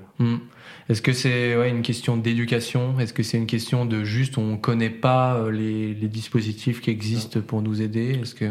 [0.89, 2.99] Est-ce que c'est ouais, une question d'éducation?
[2.99, 6.89] Est-ce que c'est une question de juste on connaît pas euh, les, les dispositifs qui
[6.89, 8.19] existent pour nous aider?
[8.21, 8.45] Est-ce que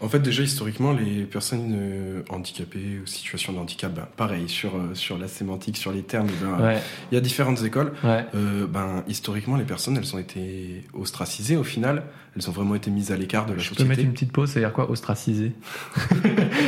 [0.00, 4.76] En fait, déjà, historiquement, les personnes euh, handicapées ou situation de handicap, ben, pareil, sur,
[4.76, 6.78] euh, sur la sémantique, sur les termes, ben, Ouais,
[7.10, 7.92] il y a différentes écoles.
[8.04, 8.24] ouais.
[8.34, 12.02] Euh, ben, historiquement, les personnes, elles ont été ostracisées au final.
[12.36, 14.02] Elles ont vraiment été mises à l'écart de la Je peux mettre société.
[14.02, 15.52] une petite pause, c'est-à-dire quoi Ostracisé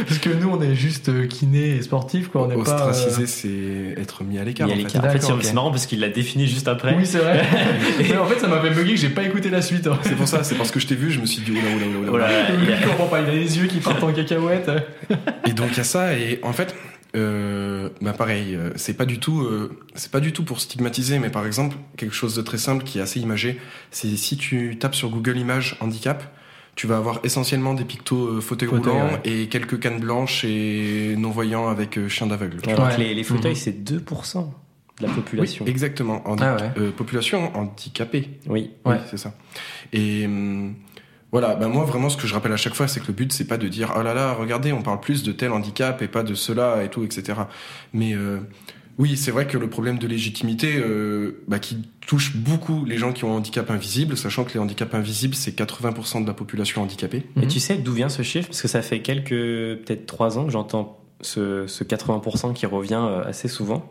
[0.06, 2.42] Parce que nous, on est juste euh, kiné et sportif, quoi.
[2.44, 2.86] On n'est pas.
[2.86, 4.68] euh, Ostracisé, c'est être mis à l'écart.
[4.68, 4.89] En fait.
[4.98, 6.94] En fait, c'est- marrant parce qu'il l'a défini juste après.
[6.96, 7.42] Oui, c'est vrai.
[7.98, 9.88] Mais en fait, ça m'a fait bugger que j'ai pas écouté la suite.
[10.02, 11.60] C'est pour ça, c'est parce que je t'ai vu, je me suis dit, oula,
[12.00, 12.28] oula, oula,
[12.82, 14.70] il comprends pas, il a les yeux qui partent en cacahuète.
[15.46, 16.74] Et donc il y a ça et en fait
[17.16, 21.18] euh, bah pareil euh, c'est pas du tout euh, c'est pas du tout pour stigmatiser
[21.18, 23.58] mais par exemple quelque chose de très simple qui est assez imagé
[23.90, 26.22] c'est si tu tapes sur Google Images handicap
[26.76, 29.20] tu vas avoir essentiellement des pictos euh, fauteuil Fauteuil, roulant ouais.
[29.24, 32.96] et quelques cannes blanches et non voyants avec euh, chien d'aveugle Ouais.
[32.98, 33.56] les, les fauteuils, Mhm.
[33.56, 34.46] c'est 2%
[35.00, 35.64] de la population.
[35.64, 36.70] oui exactement Handi- Ah ouais.
[36.78, 38.70] euh, population handicapée Oui.
[38.84, 39.00] Oui, Ouais.
[39.10, 39.34] c'est ça.
[39.92, 40.74] Et hum,
[41.32, 43.32] voilà, ben moi vraiment ce que je rappelle à chaque fois, c'est que le but
[43.32, 46.08] c'est pas de dire oh là là, regardez, on parle plus de tel handicap et
[46.08, 47.38] pas de cela et tout, etc.
[47.92, 48.38] Mais euh,
[48.98, 53.12] oui, c'est vrai que le problème de légitimité, euh, bah, qui touche beaucoup les gens
[53.12, 56.82] qui ont un handicap invisible, sachant que les handicaps invisibles c'est 80% de la population
[56.82, 57.22] handicapée.
[57.36, 57.46] Et Mhm.
[57.46, 58.48] tu sais d'où vient ce chiffre?
[58.48, 63.00] Parce que ça fait quelques, peut-être 3 ans que j'entends ce, ce 80% qui revient
[63.24, 63.88] assez souvent.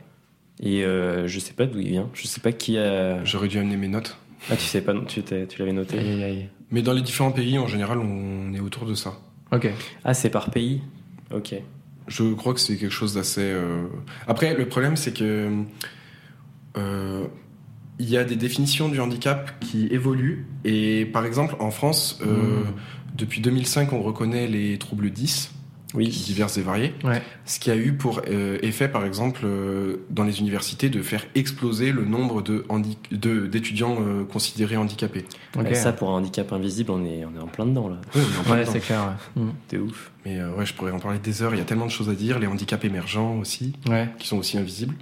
[0.62, 2.10] Et euh, je sais pas d'où il vient.
[2.13, 3.24] Je sais pas qui a.
[3.24, 4.17] J'aurais dû amener mes notes.
[4.50, 5.98] Ah, tu sais pas, non, tu, t'es- tu l'avais noté.
[6.00, 6.50] Aïe, aïe, aïe.
[6.72, 9.13] Mais dans les différents pays, en général, on est autour de ça.
[9.52, 9.69] Ok.
[10.04, 10.82] Ah, c'est par pays?
[11.34, 11.56] Ok.
[12.08, 13.41] Je crois que c'est quelque chose d'assez.
[13.41, 13.84] euh,
[14.28, 15.50] Après, le problème, c'est que
[16.78, 17.26] euh,
[18.00, 20.45] il y a des définitions du handicap qui évoluent.
[20.63, 22.74] Et par exemple, en France, euh, Mm.
[23.15, 25.52] depuis 2005, on reconnaît les troubles 10,
[25.95, 26.08] Oui.
[26.10, 26.93] divers et variés.
[27.04, 27.21] Ouais.
[27.45, 31.25] Ce qui a eu pour euh, effet, par exemple, euh, dans les universités, de faire
[31.36, 35.25] exploser le nombre de handi- de- d'étudiants euh, considérés handicapés.
[35.58, 35.65] Ok.
[35.71, 37.97] Et ça, pour un handicap invisible, on est, on est en plein dedans, là.
[38.15, 38.21] Oui,
[38.52, 39.15] Ouais, c'est clair.
[39.36, 39.41] Ouais.
[39.43, 39.49] Mm.
[39.69, 40.12] C'est ouf.
[40.25, 41.54] Mais euh, ouais, je pourrais en parler des heures.
[41.56, 42.38] Il y a tellement de choses à dire.
[42.39, 44.10] Les handicaps émergents aussi, Ouais.
[44.19, 44.95] qui sont aussi invisibles.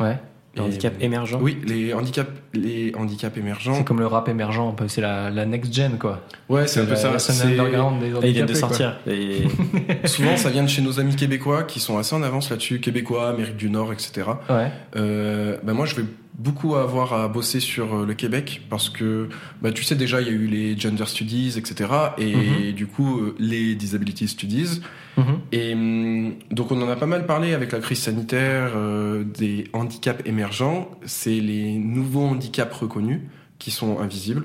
[0.00, 0.18] Ouais.
[0.54, 3.74] Le Et- handicap émergent Oui, les handicaps, les handicaps émergents.
[3.74, 4.86] C'est comme le rap émergent, un peu.
[4.86, 6.20] C'est la, la next gen, quoi.
[6.50, 7.10] Ouais, c'est un peu la, ça.
[7.10, 8.96] La scène C'est- underground des Et ils viennent de handicapés, sortir.
[9.06, 9.44] Et...
[10.06, 13.30] Souvent, ça vient de chez nos amis québécois qui sont assez en avance là-dessus, québécois,
[13.30, 14.22] Amérique du Nord, etc.
[14.50, 14.70] Ouais.
[14.96, 16.04] Euh, bah moi, je vais
[16.42, 19.28] beaucoup avoir à bosser sur euh, le Québec parce que,
[19.60, 21.90] bah, tu sais déjà, il y a eu les gender studies, etc.
[22.18, 22.34] Et
[22.70, 22.72] Mhm.
[22.72, 24.80] du coup, euh, les disability studies.
[25.16, 25.24] Mhm.
[25.52, 29.64] Et hum, donc, on en a pas mal parlé avec la crise sanitaire euh, des
[29.72, 30.90] handicaps émergents.
[31.04, 33.20] C'est les nouveaux handicaps reconnus
[33.58, 34.44] qui sont invisibles.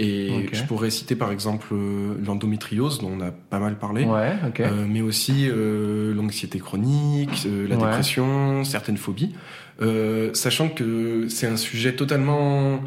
[0.00, 4.04] Et je pourrais citer par exemple euh, l'endométriose, dont on a pas mal parlé.
[4.04, 4.60] Ouais, ok.
[4.60, 7.82] Euh, mais aussi euh, l'anxiété chronique, euh, la Ouais.
[7.86, 9.34] dépression, certaines phobies.
[9.80, 12.80] Euh, sachant que c'est un sujet totalement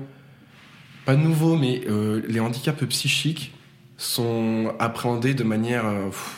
[1.05, 3.53] pas nouveau, mais euh, les handicaps psychiques
[3.97, 6.35] sont appréhendés de manière euh, pff,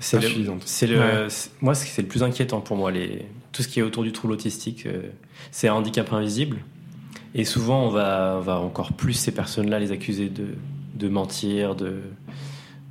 [0.00, 0.62] C'est le, insuffisante.
[0.64, 1.26] c'est le, Ouais.
[1.28, 2.90] c'est- moi, c'est le plus inquiétant pour moi.
[2.90, 5.02] Les, tout ce qui est autour du trouble autistique, euh,
[5.50, 6.58] c'est un handicap invisible.
[7.34, 10.46] Et souvent, on va, on va encore plus ces personnes-là les accuser de,
[10.94, 12.00] de mentir, de,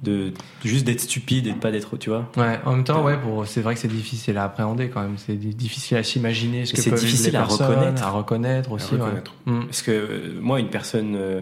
[0.03, 0.31] de
[0.63, 2.29] juste d'être stupide et de pas d'être, tu vois.
[2.37, 5.17] Ouais, en même temps, ouais, pour, c'est vrai que c'est difficile à appréhender quand même.
[5.17, 8.03] C'est di- difficile à s'imaginer ce que C'est difficile les à reconnaître.
[8.03, 8.93] à reconnaître à aussi.
[8.95, 9.01] ouais.
[9.01, 9.33] reconnaître.
[9.45, 9.65] Mm.
[9.65, 11.41] Parce que euh, moi, une personne euh,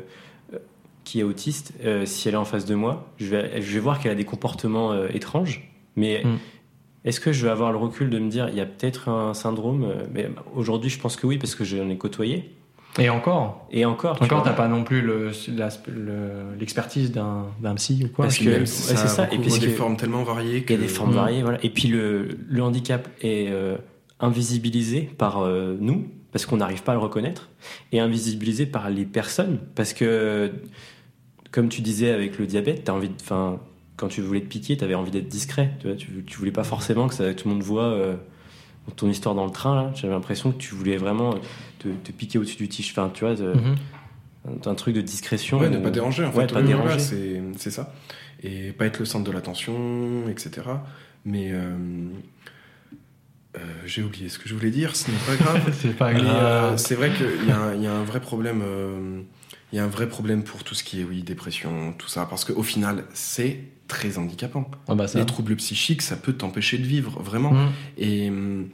[0.53, 0.57] euh,
[1.03, 3.79] qui est autiste, euh, si elle est en face de moi, je vais, je vais
[3.79, 5.69] voir qu'elle a des comportements euh, étranges.
[5.95, 6.37] Mais Mm.
[7.05, 9.33] est-ce que je vais avoir le recul de me dire, il y a peut-être un
[9.35, 12.53] syndrome Mais aujourd'hui, je pense que oui, parce que j'en ai côtoyé.
[12.99, 17.45] Et encore, Et encore, tu encore, t'as pas non plus le- l'aspe- le- l'expertise d'un
[17.61, 18.25] d'un psy ou quoi.
[18.25, 19.23] Parce que- même ouais, ça c'est a ça.
[19.25, 21.15] beaucoup- Et puis des que- formes tellement variées Il y a des formes Mm.
[21.15, 21.59] variées, voilà.
[21.63, 23.77] Et puis le, le handicap est euh,
[24.19, 27.49] invisibilisé par euh, nous, parce qu'on n'arrive pas à le reconnaître,
[27.91, 30.51] et invisibilisé par les personnes, parce que,
[31.51, 33.59] comme tu disais avec le diabète, as envie de, enfin,
[33.95, 35.71] quand tu voulais te piquer, tu avais envie d'être discret.
[35.79, 38.15] Tu, vois, tu, tu voulais pas forcément que ça, tout le monde voit euh,
[38.95, 39.75] ton histoire dans le train.
[39.75, 41.35] Là, j'avais l'impression que tu voulais vraiment
[41.79, 43.75] te, te piquer au-dessus du tige, enfin, tu vois, de- Mhm.
[44.65, 45.59] un, un truc de discrétion.
[45.59, 46.53] Ouais, ne pas déranger en Ouais, fait.
[46.53, 46.87] pas Oui, déranger.
[46.87, 47.93] voilà, c'est c'est ça.
[48.43, 50.61] Et pas être le centre de l'attention, etc.
[51.25, 51.75] Mais euh,
[53.57, 55.69] euh, j'ai oublié ce que je voulais dire, ce n'est pas grave.
[55.81, 56.43] c'est pas Mais, grave.
[56.73, 58.61] euh, c'est vrai qu'il y a un vrai problème.
[59.67, 62.07] Euh, Il y a un vrai problème pour tout ce qui est oui dépression, tout
[62.07, 64.69] ça, parce qu'au final, c'est très handicapant.
[64.87, 65.19] Ah bah ça.
[65.19, 67.51] Les troubles psychiques, ça peut t'empêcher de vivre vraiment.
[67.53, 67.69] Mm.
[67.97, 68.69] Et, hum,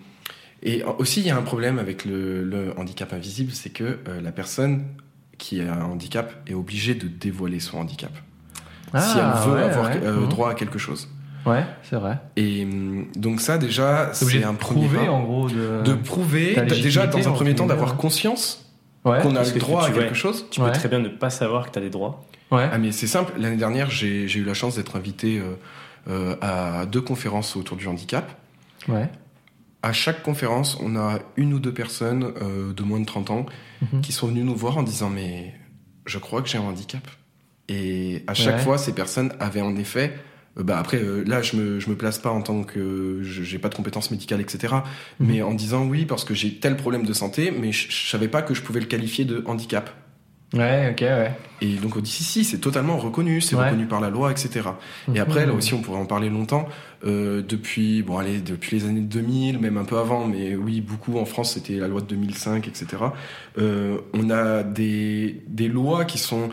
[0.64, 4.22] et aussi, il y a un problème avec le, le handicap invisible, c'est que euh,
[4.22, 4.86] la personne
[5.38, 8.12] qui a un handicap est obligée de dévoiler son handicap
[8.96, 10.00] si Ah, elle veut ouais, avoir ouais.
[10.04, 10.30] euh, Mhm.
[10.30, 11.10] droit à quelque chose.
[11.48, 12.20] Ouais, c'est vrai.
[12.38, 12.66] Et
[13.16, 15.12] donc ça, déjà, C'est un premier prouver pas.
[15.12, 15.82] en gros de.
[15.84, 18.63] de prouver, déjà dans un premier temps, d'avoir conscience
[19.06, 19.20] Ouais.
[19.22, 20.14] qu'on a le que droit tu- à quelque ouais.
[20.16, 20.46] chose.
[20.50, 20.68] Tu Ouais.
[20.72, 22.24] peux très bien ne pas savoir que tu as des droits.
[22.52, 22.70] Ouais.
[22.72, 25.56] Ah mais c'est simple, l'année dernière j'ai eu la chance d'être invité euh,
[26.10, 28.32] euh, à deux conférences autour du handicap.
[28.88, 29.10] Ouais.
[29.82, 33.46] À chaque conférence, on a une ou deux personnes euh, de moins de 30 ans
[33.92, 34.02] Mhm.
[34.02, 35.54] qui sont venues nous voir en disant mais
[36.06, 37.06] je crois que j'ai un handicap.
[37.70, 38.62] Et à chaque Ouais.
[38.62, 40.18] fois, ces personnes avaient en effet euh,
[40.56, 43.70] bah après euh, là je me je me place pas en tant que j'ai pas
[43.70, 44.76] de compétences médicales etc
[45.20, 45.28] Mhm.
[45.28, 48.28] mais en disant oui parce que j'ai tel problème de santé mais je, je savais
[48.28, 49.90] pas que je pouvais le qualifier de handicap
[50.56, 51.32] Ouais, ok, ouais.
[51.62, 53.66] et donc on dit si si c'est totalement reconnu c'est Ouais.
[53.66, 54.70] reconnu par la loi etc
[55.16, 56.68] et après, là aussi, on pourrait en parler longtemps.
[57.06, 61.18] Euh, depuis, bon, allez, depuis les années 2000, même un peu avant, mais oui, beaucoup
[61.18, 62.86] en France, c'était la loi de 2005, etc.
[63.58, 66.50] Euh, on a des, des lois qui sont,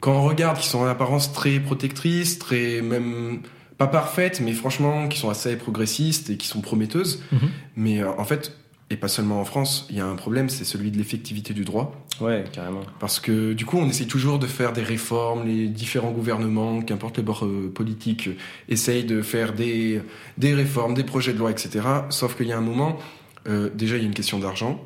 [0.00, 3.40] quand on regarde, qui sont en apparence très protectrices, très même
[3.78, 7.22] pas parfaites, mais franchement, qui sont assez progressistes et qui sont prometteuses.
[7.32, 7.38] Mhm.
[7.76, 8.56] Mais euh, en fait,
[8.90, 11.64] et pas seulement en France, il y a un problème, c'est celui de l'effectivité du
[11.64, 12.04] droit.
[12.20, 12.80] Ouais, carrément.
[12.98, 17.16] Parce que du coup, on essaye toujours de faire des réformes, les différents gouvernements, qu'importe
[17.18, 18.34] le bord euh, politique, euh,
[18.68, 20.02] essayent de faire des,
[20.38, 21.80] des réformes, des projets de loi, etc.
[22.10, 22.98] Sauf qu'il y a un moment,
[23.48, 24.84] euh, déjà, il y a une question d'argent,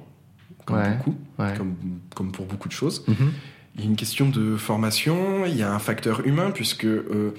[0.67, 0.97] comme Ouais.
[0.97, 1.55] beaucoup, Ouais.
[1.57, 1.75] comme,
[2.15, 3.05] comme pour beaucoup de choses.
[3.09, 3.33] Mhm.
[3.77, 7.35] Il y a une question de formation, il y a un facteur humain, puisque euh,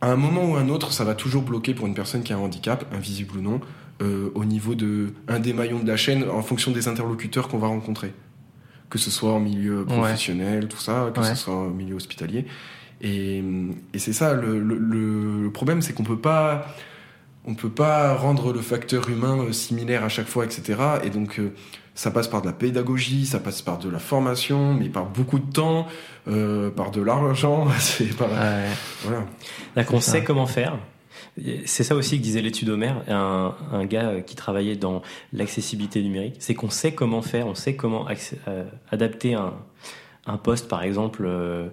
[0.00, 2.36] à un moment ou un autre, ça va toujours bloquer pour une personne qui a
[2.36, 3.60] un handicap, invisible ou non,
[4.02, 7.58] euh, au niveau de un des maillons de la chaîne, en fonction des interlocuteurs qu'on
[7.58, 8.12] va rencontrer.
[8.88, 11.26] Que ce soit en milieu professionnel, tout ça, que Ouais.
[11.28, 12.46] ce soit en milieu hospitalier.
[13.02, 13.42] Et,
[13.94, 16.66] et c'est ça, le, le- le- le problème, c'est qu'on peut pas...
[17.46, 20.78] On peut pas rendre le facteur humain euh, similaire à chaque fois, etc.
[21.04, 21.54] Et donc, euh,
[22.00, 25.38] ça passe par de la pédagogie, ça passe par de la formation, mais par beaucoup
[25.38, 25.86] de temps,
[26.28, 27.66] euh, par de l'argent.
[27.78, 28.68] C'est par Ouais.
[29.04, 29.24] voilà.
[29.76, 30.12] Donc on ça.
[30.12, 30.78] sait comment faire.
[31.66, 35.02] C'est ça aussi que disait l'étude Homer, un, un gars qui travaillait dans
[35.34, 36.36] l'accessibilité numérique.
[36.38, 38.06] C'est qu'on sait comment faire, on sait comment
[38.48, 39.52] euh, adapter un,
[40.26, 41.68] un poste, par exemple, euh,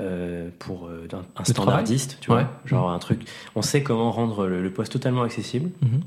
[0.00, 2.46] euh, pour euh, un, un standardiste, tu vois, Ouais.
[2.66, 3.22] genre un truc.
[3.54, 5.70] On sait comment rendre le, le poste totalement accessible.
[5.82, 6.02] Mhm.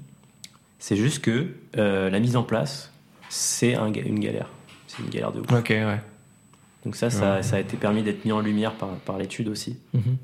[0.78, 1.47] C'est juste que
[1.78, 2.91] euh, la mise en place,
[3.36, 4.50] c'est un une galère.
[4.88, 5.52] C'est une galère de ouf.
[5.52, 6.00] Ok, ouais.
[6.86, 7.43] Donc ça, ça, Ouais.
[7.43, 10.17] ça a été permis d'être mis en lumière par, par l'étude aussi, Mhm.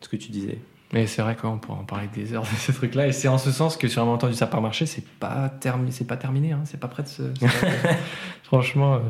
[0.00, 0.58] ce que tu disais.
[0.92, 3.08] Mais c'est vrai qu'on pourrait en parler des heures de ces trucs-là.
[3.08, 5.90] Et c'est en ce sens que sur un entendu ça par marché, c'est pas, termi
[5.92, 6.52] c'est pas terminé.
[6.52, 6.60] Hein.
[6.64, 7.22] C'est pas prêt de se.
[8.44, 8.94] Franchement.
[8.94, 9.00] euh.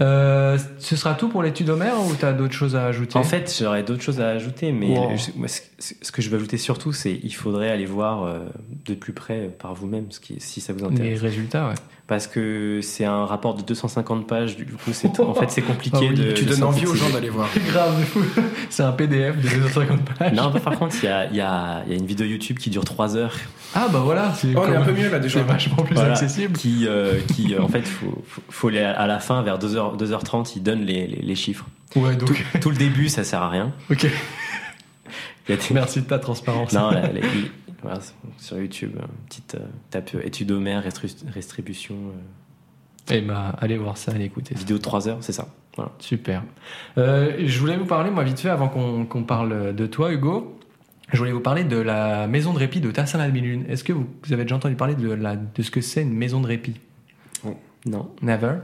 [0.00, 3.16] Euh, ce sera tout pour l'étude Homère ou t'as d'autres choses à ajouter?
[3.16, 5.16] En fait, j'aurais d'autres choses à ajouter, mais Wow.
[5.16, 8.40] je- moi, ce, que je veux ajouter surtout, c'est il faudrait aller voir euh,
[8.84, 10.06] de plus près euh, par vous-même,
[10.38, 11.20] si ça vous les intéresse.
[11.20, 11.74] résultats, ouais.
[12.06, 15.96] Parce que c'est un rapport de 250 pages, du coup, c'est en fait c'est compliqué
[16.02, 16.32] Ah oui, de.
[16.32, 17.48] tu de donnes envie aux gens d'aller voir.
[17.72, 18.20] Grave de fou.
[18.68, 20.32] C'est un PDF de 250 pages.
[20.34, 22.26] Non, bah, par contre, il y a, il y, a, il y a une vidéo
[22.26, 23.34] YouTube qui dure 3 heures,
[23.74, 24.34] Ah bah voilà.
[24.36, 25.38] C'est Oh, un peu mieux là déjà.
[25.40, 26.10] C'est vachement plus Voilà.
[26.12, 26.58] accessible.
[26.58, 30.52] qui, euh, qui euh, en fait, faut, faut, les- à la fin, vers 2h, 2h30,
[30.56, 31.64] il donne les, les, les chiffres.
[31.96, 32.44] Ouais, Tout, donc.
[32.60, 33.72] tout le début, ça sert à rien.
[33.90, 34.06] Ok.
[35.48, 36.72] Il y a des- Merci de ta transparence.
[36.74, 37.50] Non, la- il-
[37.84, 38.00] voilà,
[38.38, 38.92] sur YouTube,
[39.28, 41.94] petite euh, tape euh, étude Homer, restri- restribution,
[43.10, 45.48] euh, Et bah, allez voir ça, allez écouter vidéo de 3 heures, c'est ça.
[45.76, 45.92] Voilà.
[45.98, 46.42] Super.
[46.98, 50.58] Euh, je voulais vous parler, moi, vite fait, avant qu'on parle de toi, Hugo.
[51.12, 53.64] Je voulais vous parler de la maison de répit de Tassin la Demi-Lune.
[53.68, 56.14] Est-ce que vous, vous avez déjà entendu parler de, la, de ce que c'est une
[56.14, 56.80] maison de répit?
[57.86, 58.08] Non.
[58.22, 58.54] Never?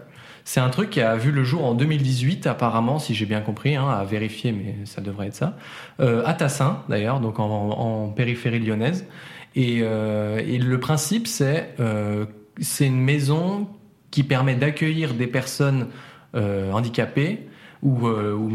[0.44, 3.76] C'est un truc qui a vu le jour en 2018, apparemment, si j'ai bien compris,
[3.76, 5.56] hein, à vérifier, mais ça devrait être ça.
[6.00, 9.06] Euh, à Tassin, d'ailleurs, donc en, périphérie lyonnaise.
[9.54, 12.26] Et, euh, le principe, c'est euh,
[12.60, 13.68] c'est une maison
[14.10, 15.88] qui permet d'accueillir des personnes
[16.34, 17.48] handicapées
[17.82, 18.48] ou, euh, ou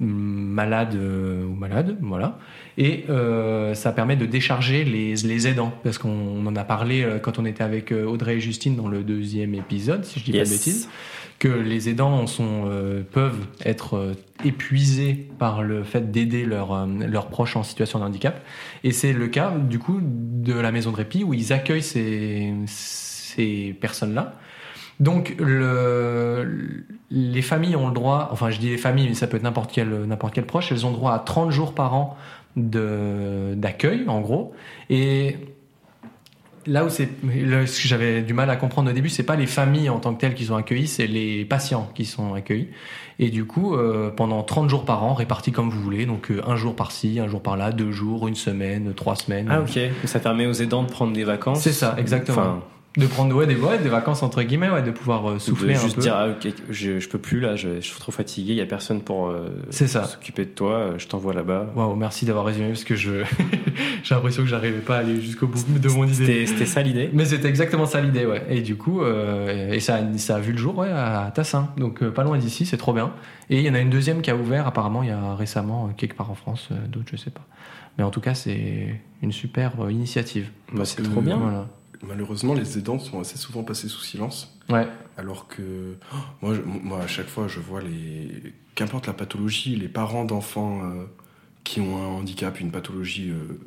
[0.00, 2.38] malades euh, ou malades, voilà.
[2.78, 7.02] Et euh, ça permet de décharger les, les aidants, parce qu'on on en a parlé
[7.02, 10.32] euh, quand on était avec Audrey et Justine dans le deuxième épisode, si je dis
[10.32, 10.88] pas de bêtises
[11.38, 14.14] que les aidants sont, euh, peuvent être
[14.44, 18.44] épuisés par le fait d'aider leurs leurs proches en situation de handicap.
[18.84, 22.52] Et c'est le cas, du coup, de la maison de répit où ils accueillent ces,
[22.66, 24.34] ces personnes-là.
[25.00, 29.36] Donc, le, les familles ont le droit, enfin, je dis les familles, mais ça peut
[29.38, 32.16] être n'importe quel, n'importe quel proche, elles ont le droit à 30 jours par an
[32.56, 34.52] de, d'accueil, en gros.
[34.90, 35.38] Et
[36.66, 39.46] là où c'est ce que j'avais du mal à comprendre au début, c'est pas les
[39.46, 42.68] familles en tant que telles qui sont accueillies, c'est les patients qui sont accueillis.
[43.18, 46.42] Et du coup, euh, pendant 30 jours par an, répartis comme vous voulez, donc euh,
[46.46, 49.48] un jour par-ci, un jour par-là, deux jours, une semaine, trois semaines.
[49.50, 49.78] Ah ok.
[50.04, 51.60] Ça permet aux aidants de prendre des vacances.
[51.60, 52.38] C'est ça, exactement.
[52.38, 52.62] Enfin,
[52.96, 55.78] De prendre ouais, des, ouais, des vacances entre guillemets, ouais, de pouvoir euh, souffler de
[55.78, 56.02] un juste peu.
[56.02, 56.26] dire ah,
[56.70, 59.28] je, je peux plus là, je, je suis trop fatigué, il y a personne pour
[59.28, 60.04] euh, ça.
[60.04, 61.66] s'occuper de toi, euh, je t'envoie là-bas.
[61.76, 63.22] Waouh, merci d'avoir résumé parce que je
[64.02, 66.46] j'ai l'impression que j'arrivais pas à aller jusqu'au bout de mon idée.
[66.46, 67.10] C'était ça l'idée.
[67.12, 68.44] Mais c'était exactement ça l'idée, ouais.
[68.50, 71.68] Et du coup, euh, et ça, a- ça a vu le jour, ouais, à Tassin,
[71.76, 73.12] donc pas loin d'ici, c'est trop bien.
[73.50, 75.90] Et il y en a une deuxième qui a ouvert apparemment il y a récemment
[75.96, 77.46] quelque part en France, d'autres je sais pas.
[77.98, 80.48] Mais en tout cas, c'est une super initiative.
[80.72, 81.36] Bah, c'est trop bien.
[81.36, 81.68] Voilà.
[82.02, 84.56] Malheureusement, les aidants sont assez souvent passés sous silence.
[84.70, 84.88] Ouais.
[85.18, 88.54] Alors que oh, moi, je- moi, à chaque fois, je vois les.
[88.74, 91.04] Qu'importe la pathologie, les parents d'enfants euh,
[91.64, 93.58] qui ont un handicap, une pathologie euh,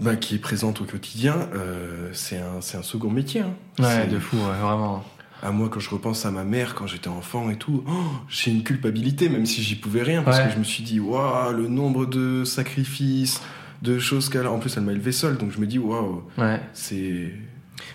[0.00, 3.42] bah, qui est présente au quotidien, euh, c'est un, un second métier.
[3.42, 3.52] hein.
[3.78, 5.04] Ouais, de fou, ouais, vraiment.
[5.42, 7.92] À moi, quand je repense à ma mère quand j'étais enfant et tout, oh,
[8.28, 10.46] j'ai une culpabilité, même si j'y pouvais rien, parce Ouais.
[10.46, 13.42] que je me suis dit, waouh, le nombre de sacrifices,
[13.82, 14.50] de choses qu'elle a.
[14.52, 16.60] En plus, elle m'a élevé seule, donc je me dis, waouh, Ouais.
[16.72, 17.32] c'est.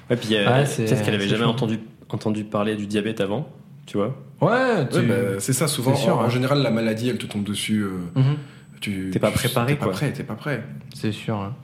[0.09, 1.49] Ouais, puis euh, Ouais, peut-être qu'elle avait jamais chaud.
[1.49, 3.49] entendu entendu parler du diabète avant,
[3.85, 4.15] tu vois.
[4.41, 4.97] Ouais, tu...
[4.99, 5.95] Ouais, bah, c'est ça, souvent.
[5.95, 7.81] C'est sûr, en, en général, la maladie, elle te tombe dessus.
[7.81, 8.35] euh, Mhm.
[8.81, 10.63] tu, T'es pas préparé, T'es pas prêt, t'es pas prêt.
[10.93, 11.35] c'est sûr.
[11.35, 11.55] hein.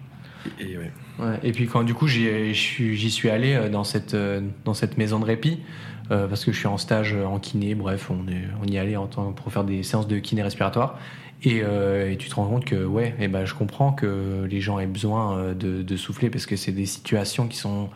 [0.59, 0.91] Et, et ouais.
[1.19, 1.39] Ouais.
[1.43, 5.19] Et puis quand du coup j'y suis allé euh, dans cette euh, dans cette maison
[5.19, 5.59] de répit
[6.09, 7.75] euh, parce que je suis en stage euh, en kiné.
[7.75, 10.97] Bref, on est on y allait en pour faire des séances de kiné respiratoire.
[11.43, 14.79] Et, euh, tu te rends compte que ouais, et ben je comprends que les gens
[14.79, 17.89] aient besoin euh, de, de souffler parce que c'est des situations qui sont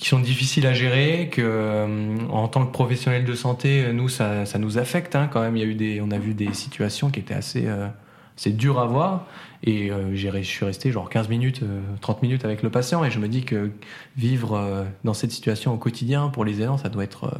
[0.00, 4.08] qui sont difficiles à gérer, que euh, en tant que professionnel de santé, euh, nous
[4.08, 5.56] ça, ça nous affecte hein, quand même.
[5.58, 7.86] Il y a eu des, on a vu des situations qui étaient assez, euh,
[8.34, 9.26] c'est dur à voir.
[9.62, 13.10] Et euh, je suis resté genre 15 minutes, euh, 30 minutes avec le patient et
[13.10, 13.70] je me dis que
[14.16, 17.38] vivre euh, dans cette situation au quotidien pour les aidants, ça doit être, euh,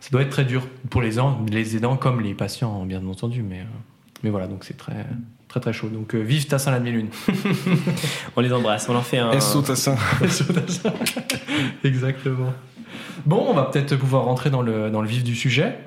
[0.00, 3.42] ça doit être très dur pour les aidants, les aidants comme les patients bien entendu.
[3.42, 3.64] Mais, euh,
[4.24, 5.06] mais voilà, donc c'est très,
[5.48, 5.88] très très chaud.
[5.88, 7.08] Donc euh, vive Tassin la demi-lune.
[8.36, 9.38] On les embrasse, on leur fait un.
[9.40, 9.94] SO Tassin.
[11.84, 12.52] Exactement.
[13.26, 15.78] Bon, on va peut-être pouvoir rentrer dans le, dans le vif du sujet.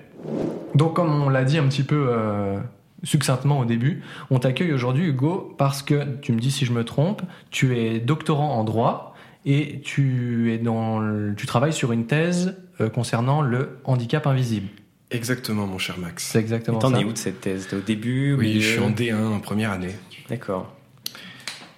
[0.75, 2.57] Donc, comme on l'a dit un petit peu euh,
[3.03, 6.83] succinctement au début, on t'accueille aujourd'hui, Hugo, parce que, tu me dis si je me
[6.83, 7.21] trompe,
[7.51, 9.13] tu es doctorant en droit
[9.45, 14.67] et tu, es dans le- tu travailles sur une thèse euh, concernant le handicap invisible.
[15.09, 16.23] Exactement, mon cher Max.
[16.25, 16.99] C'est exactement T'en ça.
[16.99, 17.67] es où de cette thèse?
[17.69, 18.59] T'es au début Oui, milieu?
[18.61, 19.95] je suis en D1 en première année.
[20.29, 20.73] D'accord.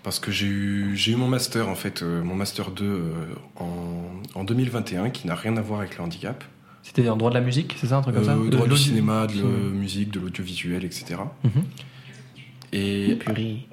[0.01, 3.11] Parce que j'ai eu, j'ai eu mon master, en fait, euh, mon master 2 euh,
[3.57, 6.43] en, en 2021, qui n'a rien à voir avec le handicap.
[6.81, 8.31] C'était en droit de la musique, c'est ça, un truc comme ça?
[8.35, 9.69] Euh, De droit du cinéma, de la cinéma.
[9.75, 11.17] musique, de l'audiovisuel, etc.
[11.43, 11.51] Mhm.
[12.73, 13.67] Et Purée.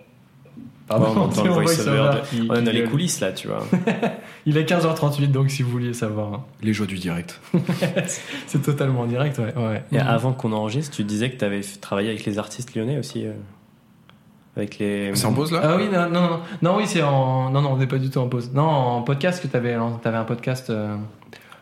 [0.88, 2.10] Pardon, dans c'est le voice-over
[2.48, 3.66] On est dans les coulisses là, tu vois.
[4.46, 6.32] Il est 15h38, donc si vous vouliez savoir.
[6.32, 6.44] hein.
[6.62, 7.40] les joies du direct.
[8.46, 9.52] C'est totalement en direct, ouais.
[9.56, 9.82] ouais.
[9.90, 13.26] Et avant qu'on enregistre, tu disais que tu avais travaillé avec les artistes lyonnais aussi.
[13.26, 13.32] euh,
[14.56, 15.14] avec les.
[15.16, 17.50] C'est en pause là Ah oui, non, non, non, non, oui, c'est en.
[17.50, 18.52] Non, non, on n'est pas du tout en pause.
[18.54, 20.94] Non, en podcast, que t'avais, avais un podcast euh,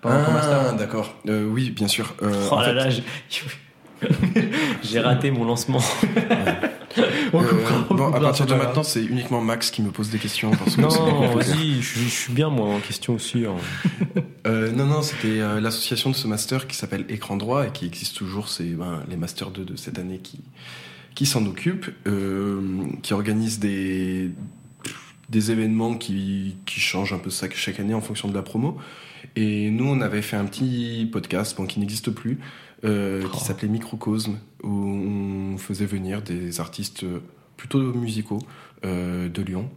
[0.02, 0.76] pendant ton Ah, master.
[0.76, 1.14] d'accord.
[1.28, 2.14] Euh, oui, bien sûr.
[2.22, 3.02] Euh, Oh en là fait, là, j'ai-
[4.82, 5.80] j'ai raté mon lancement.
[7.32, 7.46] On euh,
[7.90, 10.50] on à partir de maintenant, c'est uniquement Max qui me pose des questions.
[10.52, 13.44] Parce que Non, vas-y, je, suis- je suis bien moi en question aussi.
[13.46, 13.56] hein.
[14.46, 17.86] Euh, non, non, c'était euh, l'association de ce master qui s'appelle Écran Droit et qui
[17.86, 18.48] existe toujours.
[18.48, 20.40] C'est ben, les Masters 2 de cette année qui,
[21.14, 21.90] qui s'en occupent,
[23.02, 24.30] qui organise des,
[25.30, 28.76] des événements qui, qui changent un peu ça chaque année en fonction de la promo.
[29.36, 32.38] Et nous, on avait fait un petit podcast bon, qui n'existe plus,
[32.84, 33.28] euh, Oh.
[33.28, 37.04] qui s'appelait Microcosme, où on faisait venir des artistes
[37.56, 38.40] plutôt musicaux
[38.84, 39.70] euh, de Lyon.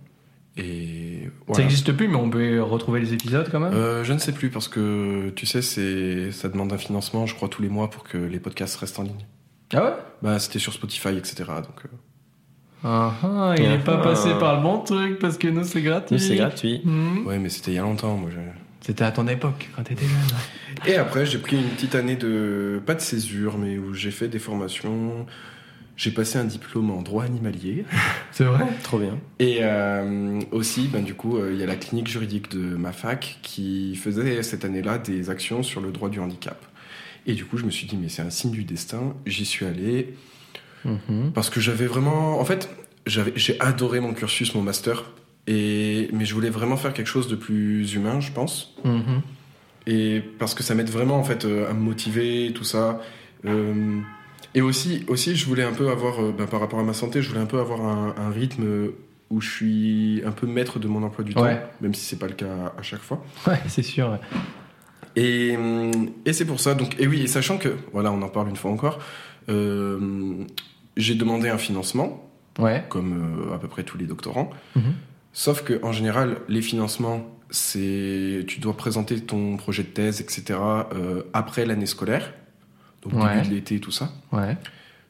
[0.59, 3.73] Et Ça n'existe plus, mais on peut retrouver les épisodes quand même?
[3.73, 7.35] Euh, je ne sais plus parce que tu sais, c'est ça demande un financement, je
[7.35, 9.25] crois, tous les mois pour que les podcasts restent en ligne.
[9.73, 9.91] Ah ouais?
[10.23, 11.43] Bah, c'était sur Spotify, etc.
[11.47, 11.89] Donc, euh,
[12.83, 14.03] Ah ah, il n'est pas Ah.
[14.03, 16.15] passé par le bon truc parce que nous c'est gratuit.
[16.15, 16.81] Nous, c'est gratuit.
[16.83, 17.25] Mhm.
[17.27, 18.17] ouais, mais c'était il y a longtemps.
[18.17, 18.37] Moi, je-
[18.87, 20.85] C'était à ton époque, quand t'étais jeune.
[20.85, 24.29] Et après, j'ai pris une petite année de pas de césure, mais où j'ai fait
[24.29, 25.25] des formations.
[25.97, 27.83] J'ai passé un diplôme en droit animalier.
[28.31, 28.65] C'est vrai?
[28.83, 29.19] Trop bien.
[29.39, 32.93] Et euh, aussi, ben, du coup, euh, il y a la clinique juridique de ma
[32.93, 36.65] fac qui faisait cette année-là des actions sur le droit du handicap.
[37.25, 39.15] Et du coup, je me suis dit, mais c'est un signe du destin.
[39.25, 40.15] J'y suis allé.
[40.85, 41.33] Mhm.
[41.33, 42.39] Parce que j'avais vraiment.
[42.39, 42.69] En fait,
[43.05, 45.03] j'ai adoré mon cursus, mon master.
[45.47, 48.75] Et, mais je voulais vraiment faire quelque chose de plus humain, je pense.
[48.83, 49.21] Mhm.
[49.87, 52.99] Et parce que ça m'aide vraiment, en fait, euh, à me motiver, tout ça.
[53.45, 53.99] Euh,
[54.53, 57.29] et aussi, aussi, je voulais un peu avoir, ben, par rapport à ma santé, je
[57.29, 58.89] voulais un peu avoir un, un rythme
[59.29, 61.55] où je suis un peu maître de mon emploi du Ouais.
[61.55, 63.23] temps, même si c'est pas le cas à chaque fois.
[63.47, 64.09] Ouais, c'est sûr.
[64.09, 64.19] ouais.
[65.15, 65.57] Et,
[66.25, 68.55] et c'est pour ça, donc, et oui, et sachant que, voilà, on en parle une
[68.55, 68.99] fois encore,
[69.49, 70.43] euh,
[70.97, 72.23] j'ai demandé un financement,
[72.59, 72.83] Ouais.
[72.89, 74.49] comme euh, à peu près tous les doctorants.
[74.75, 74.93] Mhm.
[75.39, 80.57] Sauf que en général, les financements, c'est tu dois présenter ton projet de thèse, etc.
[80.95, 82.33] euh, après l'année scolaire,
[83.03, 83.35] donc Ouais.
[83.35, 84.09] début de l'été, tout ça.
[84.31, 84.57] Ouais.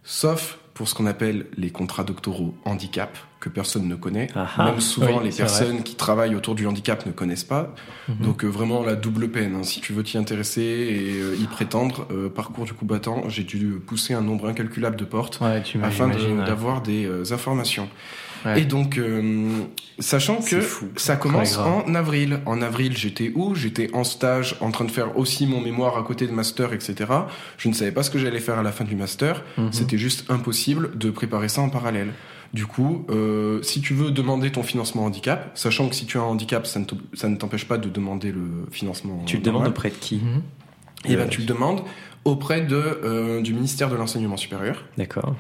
[0.03, 4.27] Sauf pour ce qu'on appelle les contrats doctoraux handicap, que personne ne connaît.
[4.35, 4.65] Ah ah.
[4.65, 7.73] Même souvent, Oui, les personnes qui travaillent autour du handicap ne connaissent pas.
[8.09, 8.15] Mhm.
[8.17, 9.55] Donc euh, vraiment la double peine.
[9.55, 9.63] hein.
[9.63, 13.79] Si tu veux t'y intéresser et euh, y prétendre, euh, parcours du combattant, j'ai dû
[13.85, 16.45] pousser un nombre incalculable de portes Ouais, afin de- j'imagine, ouais.
[16.45, 17.87] d'avoir des euh, informations.
[18.47, 18.61] Ouais.
[18.61, 19.49] Et donc, euh,
[19.99, 20.87] sachant que fou.
[20.95, 22.39] ça commence en avril.
[22.45, 23.55] En avril, j'étais où?
[23.55, 26.95] J'étais en stage, en train de faire aussi mon mémoire à côté de master, etc.
[27.57, 29.43] Je ne savais pas ce que j'allais faire à la fin du master.
[29.57, 29.73] Mhm.
[29.73, 32.11] C'était juste impossible de préparer ça en parallèle.
[32.53, 36.21] Du coup, euh, si tu veux demander ton financement handicap, sachant que si tu as
[36.21, 39.21] un handicap, ça ne t'ob- ça ne t'empêche pas de demander le financement.
[39.25, 39.61] Tu le normal.
[39.63, 40.15] demandes auprès de qui?
[40.17, 40.41] Mhm.
[41.11, 41.81] Et ben, tu le demandes
[42.23, 44.83] auprès de, euh, du ministère de l'enseignement supérieur.
[44.97, 45.35] D'accord.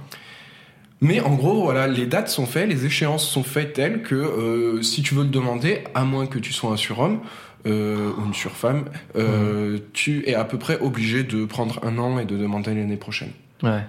[0.99, 4.81] Mais en gros, voilà, les dates sont faites, les échéances sont faites telles que euh,
[4.81, 7.19] si tu veux le demander, à moins que tu sois un surhomme
[7.67, 8.85] euh, ou une surfemme,
[9.15, 12.97] euh, tu es à peu près obligé de prendre un an et de demander l'année
[12.97, 13.31] prochaine.
[13.61, 13.83] Ouais.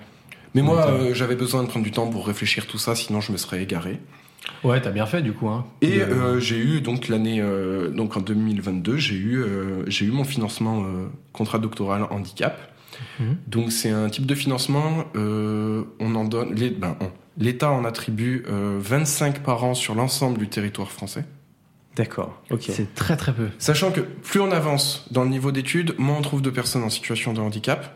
[0.55, 3.33] Mais moi, euh, j'avais besoin de prendre du temps pour réfléchir tout ça, sinon je
[3.33, 3.99] me serais égaré.
[4.65, 5.49] Ouais, t'as bien fait du coup.
[5.49, 5.67] Hein.
[5.83, 9.45] Et euh, j'ai eu donc l'année, euh, donc en 2022, j'ai eu,
[9.87, 10.85] j'ai eu mon financement
[11.33, 12.59] contrat doctoral handicap.
[13.21, 13.37] Mhm.
[13.47, 17.85] Donc c'est un type de financement, euh, on en donne, les- ben, on- l'État en
[17.85, 21.25] attribue euh, 25 par an sur l'ensemble du territoire français.
[21.97, 22.41] D'accord.
[22.51, 22.63] Ok.
[22.69, 23.49] C'est très très peu.
[23.59, 26.91] Sachant que plus on avance dans le niveau d'études, moins on trouve de personnes en
[26.91, 27.95] situation de handicap.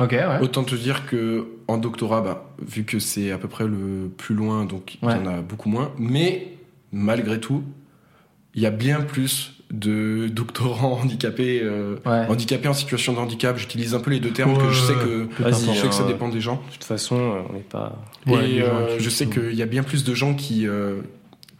[0.00, 0.40] Ok, ouais.
[0.40, 4.34] Autant te dire que en doctorat, bah, vu que c'est à peu près le plus
[4.34, 5.92] loin, donc il y en a beaucoup moins.
[5.98, 6.56] Mais
[6.90, 7.62] malgré tout,
[8.56, 12.26] il y a bien plus de doctorants handicapés, euh, Ouais.
[12.28, 13.56] handicapés en situation de handicap.
[13.56, 16.04] J'utilise un peu les deux termes Ouais, que je sais que, je sais que ça
[16.04, 16.62] dépend des gens.
[16.68, 18.02] De toute façon, euh, on n'est pas.
[18.26, 20.96] Ouais, et euh, je sais qu'il y a bien plus de gens qui euh,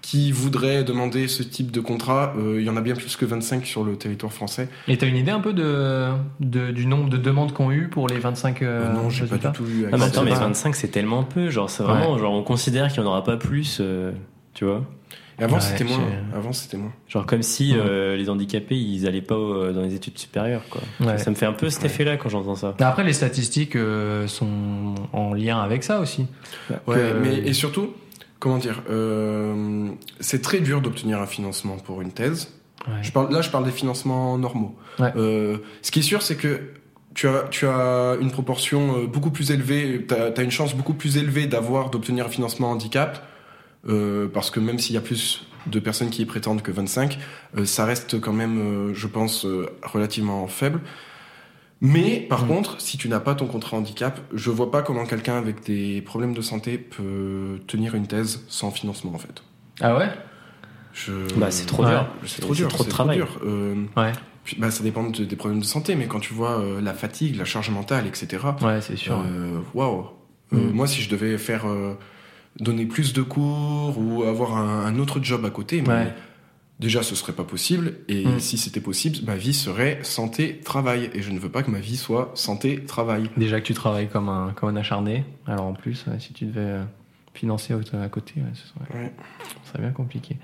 [0.02, 2.34] qui voudraient demander ce type de contrat.
[2.38, 4.68] Euh, il y en a bien plus que 25 sur le territoire français.
[4.86, 6.08] Et t'as une idée un peu de,
[6.40, 9.38] de- du nombre de demandes qu'on eu pour les 25 euh, Euh, non, j'ai pas
[9.38, 9.86] du tout eu.
[9.90, 10.40] Ah, mais attends, mais ça.
[10.40, 11.48] 25, c'est tellement peu.
[11.48, 12.18] Genre, c'est vraiment.
[12.18, 13.78] Genre, on considère qu'il n'y en aura pas plus.
[13.80, 14.12] euh,
[14.52, 14.84] tu vois
[15.38, 15.98] avant Ouais, c'était moins.
[16.32, 16.92] j'ai- Avant c'était moins.
[17.08, 17.80] Genre, comme si Ouais.
[17.84, 20.80] euh, les handicapés, ils allaient pas euh, dans les études supérieures, quoi.
[21.00, 21.18] Ouais.
[21.18, 21.86] Ça me fait un peu cet Ouais.
[21.88, 22.74] effet-là quand j'entends ça.
[22.78, 26.26] Après, les statistiques euh, sont en lien avec ça aussi.
[26.86, 27.92] Ouais, Que- mais et surtout,
[28.38, 29.88] comment dire, euh,
[30.20, 32.52] c'est très dur d'obtenir un financement pour une thèse.
[32.86, 32.94] Ouais.
[33.02, 34.74] Je parle, là, je parle des financements normaux.
[34.98, 35.10] Ouais.
[35.16, 36.60] Euh, ce qui est sûr, c'est que
[37.14, 41.16] tu as, tu as une proportion beaucoup plus élevée, tu as, une chance beaucoup plus
[41.16, 43.26] élevée d'avoir, d'obtenir un financement handicap,
[43.88, 47.18] euh, parce que même s'il y a plus de personnes qui y prétendent que 25,
[47.56, 48.58] euh, ça reste quand même,
[48.90, 50.80] euh, je pense, euh, relativement faible.
[51.80, 55.36] Mais par contre, si tu n'as pas ton contrat handicap, je vois pas comment quelqu'un
[55.36, 59.42] avec des problèmes de santé peut tenir une thèse sans financement en fait.
[59.80, 60.08] Ah ouais?
[60.92, 61.12] Je...
[61.36, 61.90] Bah, c'est trop Ouais.
[61.90, 62.06] dur.
[62.24, 62.68] C'est trop dur.
[62.68, 63.16] trop de c'est travail.
[63.18, 63.38] dur.
[63.44, 64.12] Euh, Ouais.
[64.44, 66.94] puis, bah, ça dépend de- des problèmes de santé, mais quand tu vois euh, la
[66.94, 68.38] fatigue, la charge mentale, etc.
[68.62, 69.18] Ouais, c'est sûr.
[69.74, 70.00] Waouh.
[70.00, 70.04] Euh,
[70.52, 70.70] Mm.
[70.72, 71.94] Moi, si je devais faire euh,
[72.60, 76.14] donner plus de cours ou avoir un, un autre job à côté, mais Ouais.
[76.80, 77.94] déjà, ce serait pas possible.
[78.08, 78.40] Et Mm.
[78.40, 81.10] si c'était possible, ma vie serait santé travail.
[81.14, 83.30] Et je ne veux pas que ma vie soit santé travail.
[83.36, 86.60] Déjà que tu travailles comme un, comme un acharné, alors en plus, si tu devais
[86.60, 86.84] euh,
[87.34, 89.12] financer à côté, ouais, ce serait, Ouais.
[89.64, 90.36] ce serait bien compliqué.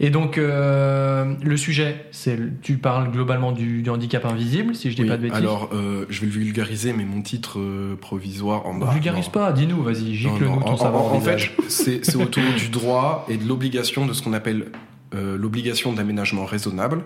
[0.00, 4.96] Et donc, euh, le sujet, c'est tu parles globalement du, du handicap invisible, si je
[4.96, 5.38] dis Oui, pas de bêtises.
[5.38, 8.90] alors, euh, je vais le vulgariser, mais mon titre euh, provisoire en bas.
[8.92, 9.30] Vulgarise non.
[9.30, 11.04] pas, dis-nous, vas-y, gicle-nous ton en, savoir.
[11.14, 14.72] en- fait, c'est c'est autour du droit et de l'obligation de ce qu'on appelle
[15.14, 17.04] euh, l'obligation d'aménagement raisonnable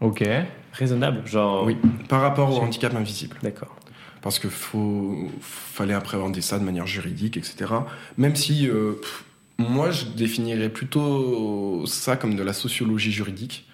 [0.00, 0.24] Ok.
[0.72, 1.26] Raisonnable.
[1.26, 1.64] Genre.
[1.66, 1.76] Oui.
[2.08, 3.36] par rapport au handicap invisible.
[3.42, 3.74] D'accord.
[4.22, 7.72] Parce que faut, fallait appréhender ça de manière juridique, etc.
[8.18, 9.24] Même si euh, pff,
[9.58, 13.66] moi, je définirais plutôt ça comme de la sociologie juridique,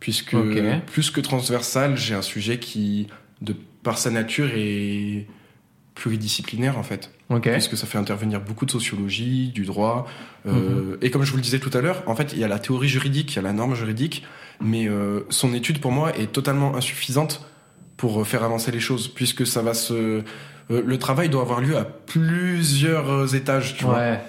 [0.00, 0.36] puisque
[0.86, 3.08] plus que transversal, j'ai un sujet qui,
[3.42, 5.26] de par sa nature, est
[5.94, 7.10] pluridisciplinaire en fait.
[7.30, 7.50] Ok.
[7.50, 10.06] puisque ça fait intervenir beaucoup de sociologie, du droit.
[10.46, 12.48] euh, Et comme je vous le disais tout à l'heure, en fait, il y a
[12.48, 14.24] la théorie juridique, il y a la norme juridique,
[14.62, 17.46] mais euh, son étude, pour moi, est totalement insuffisante
[17.98, 19.92] pour euh, faire avancer les choses, puisque ça va se...
[19.94, 20.22] euh,
[20.70, 23.96] le travail doit avoir lieu à plusieurs euh, étages, tu vois.
[23.98, 24.20] Ouais.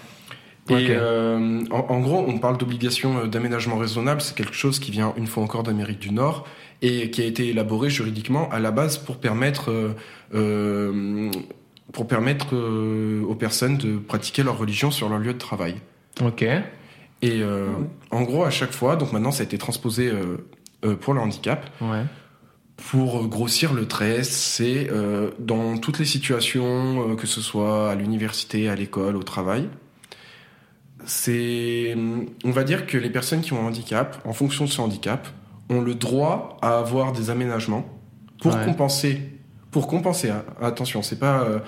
[0.71, 0.89] Et Ok.
[0.89, 5.25] euh, en, en gros, on parle d'obligation d'aménagement raisonnable, c'est quelque chose qui vient une
[5.27, 6.45] fois encore d'Amérique du Nord
[6.81, 9.93] et qui a été élaboré juridiquement à la base pour permettre euh,
[10.35, 11.31] euh,
[11.91, 15.75] pour permettre aux personnes de pratiquer leur religion sur leur lieu de travail.
[16.21, 16.45] Ok.
[17.23, 17.41] Et
[18.11, 20.11] en gros, à chaque fois, donc maintenant ça a été transposé
[21.01, 21.67] pour le handicap.
[21.81, 22.03] Ouais.
[22.87, 27.95] Pour grossir le trait, c'est euh, dans toutes les situations, euh, que ce soit à
[27.95, 29.67] l'université, à l'école, au travail,
[31.05, 31.95] c'est,
[32.43, 35.27] on va dire que les personnes qui ont un handicap, en fonction de ce handicap,
[35.69, 37.85] ont le droit à avoir des aménagements
[38.41, 38.65] pour Ouais.
[38.65, 39.21] compenser.
[39.71, 40.43] Pour compenser, hein.
[40.61, 41.41] attention, c'est pas.
[41.43, 41.59] euh,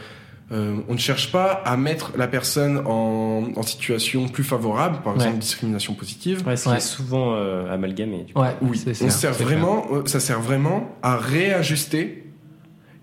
[0.51, 5.13] euh, on ne cherche pas à mettre la personne en, en situation plus favorable, par
[5.13, 5.19] Ouais.
[5.19, 6.45] exemple discrimination positive.
[6.45, 6.77] Ouais, ce qui Ouais.
[6.77, 8.23] est souvent euh, amalgamé.
[8.23, 8.41] Du coup.
[8.41, 12.23] Ouais, Oui, c'est- on c'est- sert c'est vraiment, euh, ça sert vraiment à réajuster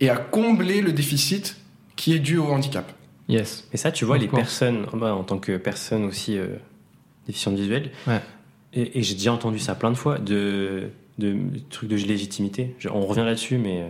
[0.00, 1.56] et à combler le déficit
[1.96, 2.92] qui est dû au handicap.
[3.28, 3.66] Yes.
[3.72, 6.46] Et ça, tu vois, Of les personnes, bah, en tant que personne aussi euh,
[7.26, 8.20] déficiente visuelle, Ouais.
[8.74, 12.74] et, et j'ai déjà entendu ça plein de fois, de, de, de trucs de légitimité.
[12.78, 13.88] Je- on revient là-dessus, mais euh,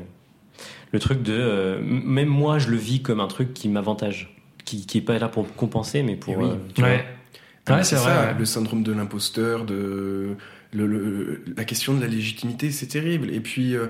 [0.92, 1.32] le truc de.
[1.36, 4.34] euh, même moi, je le vis comme un truc qui m'avantage,
[4.64, 6.34] qui, qui est pas là pour compenser, mais pour.
[6.34, 6.50] Et oui.
[6.78, 6.82] euh.
[6.82, 7.04] Ouais.
[7.66, 8.34] Ah, Ouais, c'est vrai, ça, ouais.
[8.38, 10.30] le syndrome de l'imposteur, de
[10.72, 13.28] le, le- la question de la légitimité, c'est terrible.
[13.30, 13.88] Et puis euh,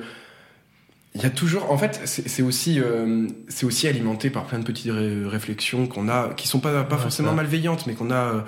[1.14, 4.64] il y a toujours, en fait, c'est aussi, euh, c'est aussi alimenté par plein de
[4.64, 7.34] petites ré- réflexions qu'on a, qui sont pas pas Ouais, forcément ça.
[7.36, 8.44] malveillantes, mais qu'on a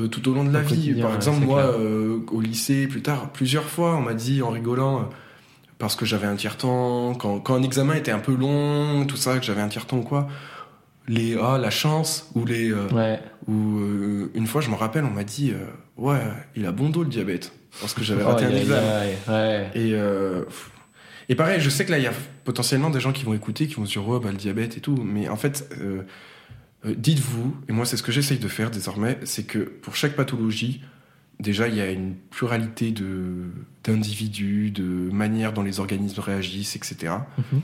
[0.00, 0.94] euh, tout au long de la Au vie.
[1.00, 5.08] Par exemple, moi, euh, au lycée, plus tard, plusieurs fois, on m'a dit en rigolant.
[5.82, 9.36] Parce que j'avais un tiers-temps, quand, quand un examen était un peu long, tout ça,
[9.40, 10.28] que j'avais un tiers-temps ou quoi,
[11.08, 13.18] les ah la chance ou les euh, Ouais.
[13.48, 15.56] où euh, une fois je me rappelle on m'a dit euh,
[15.96, 16.20] ouais
[16.54, 19.02] il a bon dos le diabète parce que j'avais Oh, raté un examen.
[19.28, 19.70] Ouais.
[19.74, 19.92] et
[21.28, 22.12] et pareil je sais que là il y a
[22.44, 24.80] potentiellement des gens qui vont écouter qui vont se dire ouais bah le diabète et
[24.80, 25.68] tout mais en fait
[26.84, 30.82] dites-vous et moi c'est ce que j'essaye de faire désormais c'est que pour chaque pathologie
[31.40, 33.50] déjà il y a une pluralité de
[33.84, 37.60] d'individus de manières dont les organismes réagissent etc Mhm.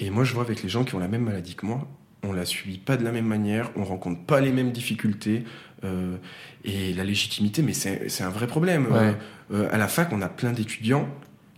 [0.00, 1.86] et moi, je vois avec les gens qui ont la même maladie que moi,
[2.24, 5.44] on la subit pas de la même manière, on rencontre pas les mêmes difficultés.
[5.84, 6.16] euh,
[6.64, 8.86] et la légitimité, mais c'est c'est un vrai problème.
[8.86, 8.98] Ouais.
[8.98, 9.12] Euh,
[9.52, 11.08] euh, à la fac, on a plein d'étudiants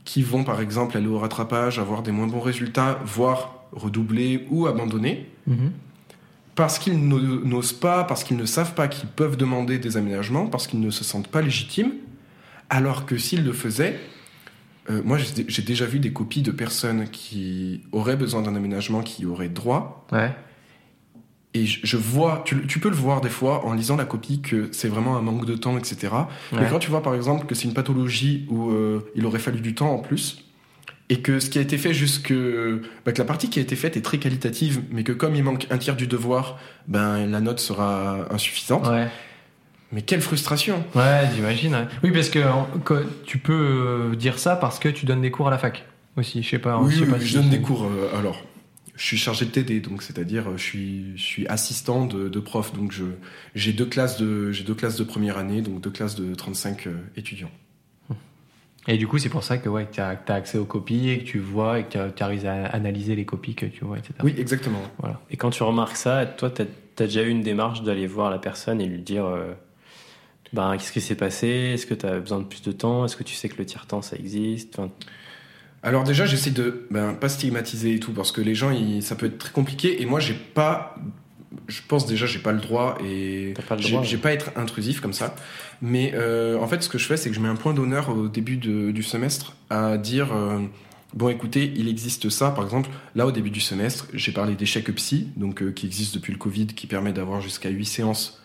[0.07, 4.67] qui vont, par exemple, aller au rattrapage, avoir des moins bons résultats, voire redoubler ou
[4.67, 5.73] abandonner, Mhm.
[6.55, 10.47] Parce qu'ils n'o- n'osent pas, parce qu'ils ne savent pas qu'ils peuvent demander des aménagements,
[10.47, 11.93] parce qu'ils ne se sentent pas légitimes,
[12.71, 13.99] alors que s'ils le faisaient,
[14.91, 19.27] euh, moi j'ai déjà vu des copies de personnes qui auraient besoin d'un aménagement, qui
[19.27, 20.33] auraient droit, Ouais.
[21.55, 24.41] et je, je vois, tu, tu peux le voir des fois en lisant la copie
[24.41, 26.13] que c'est vraiment un manque de temps, etc.
[26.53, 29.61] Mais quand tu vois par exemple que c'est une pathologie où euh, il aurait fallu
[29.61, 30.44] du temps en plus,
[31.11, 32.33] et que ce qui a été fait jusque.
[33.05, 35.45] bah, que la partie qui a été faite est très qualitative, mais que comme il
[35.45, 38.87] manque un tiers du devoir, ben la note sera insuffisante.
[38.89, 39.09] Ouais.
[39.93, 41.75] Mais quelle frustration Ouais, j'imagine.
[41.75, 41.87] ouais.
[42.03, 42.41] Oui, parce que
[43.27, 43.53] tu peux
[44.13, 45.85] euh, dire ça parce que tu donnes des cours à la fac
[46.17, 46.43] aussi.
[46.43, 46.79] Je sais pas.
[46.79, 47.85] Oui, je sais oui, pas je si- donne des cours.
[47.85, 48.43] euh, alors,
[48.97, 52.41] je suis chargé de TD, donc c'est-à-dire euh, je suis, je suis assistant de, de
[52.41, 53.05] prof, donc je
[53.55, 56.87] j'ai deux classes de j'ai deux classes de première année, donc deux classes de 35
[56.87, 57.51] euh, étudiants.
[58.87, 61.25] Et du coup, c'est pour ça que ouais, tu as, accès aux copies et que
[61.25, 64.15] tu vois et que tu arrives à analyser les copies que tu vois, etc.
[64.23, 64.83] Oui, exactement.
[65.31, 66.67] Et quand tu remarques ça, toi, tu as,
[66.97, 69.53] déjà eu une démarche d'aller voir la personne et lui dire euh,
[70.53, 71.49] ben, qu'est-ce qui s'est passé?
[71.49, 73.05] Est-ce que tu as besoin de plus de temps?
[73.05, 74.79] Est-ce que tu sais que le tiers-temps, ça existe?
[74.79, 74.91] Enfin,
[75.83, 79.17] Alors déjà, j'essaie de ben, pas stigmatiser et tout parce que les gens, ils- ça
[79.17, 80.03] peut être très compliqué.
[80.03, 80.95] Et moi, j'ai pas,
[81.69, 84.17] je pense déjà, j'ai pas le droit et j'ai ouais.
[84.23, 85.35] pas être intrusif comme ça.
[85.83, 88.09] Mais euh, en fait, ce que je fais, c'est que je mets un point d'honneur
[88.11, 90.35] au début de- du semestre à dire.
[90.35, 90.61] euh,
[91.15, 92.91] Bon, écoutez, il existe ça, par exemple.
[93.15, 96.33] Là, au début du semestre, j'ai parlé des chèques psy, donc euh, qui existe depuis
[96.33, 98.43] le Covid, qui permet d'avoir jusqu'à 8 séances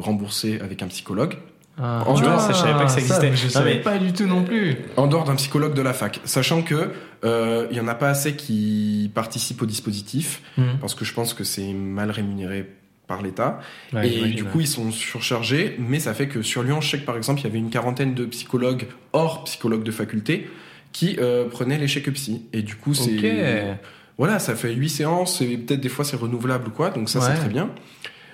[0.00, 1.36] remboursées avec un psychologue.
[1.80, 3.36] Ah, En dehors, ça, je savais pas que ça existait.
[3.36, 4.76] je Non, savais mais- pas du tout non plus.
[4.96, 6.90] En dehors d'un psychologue de la fac, sachant que
[7.24, 10.42] euh, il y en a pas assez qui participent au dispositif,
[10.80, 12.68] parce que je pense que c'est mal rémunéré
[13.06, 13.60] par l'État.
[13.92, 16.98] Ouais, et du coup, ils sont surchargés, mais ça fait que sur Lyon, je sais
[16.98, 20.50] que par exemple, il y avait une quarantaine de psychologues hors psychologues de faculté
[20.92, 22.42] qui euh, prenaient les chèques psy.
[22.52, 23.78] Et du coup, c'est Ok.
[24.18, 27.20] voilà, ça fait huit séances et peut-être des fois c'est renouvelable ou quoi, donc ça
[27.20, 27.70] c'est très bien.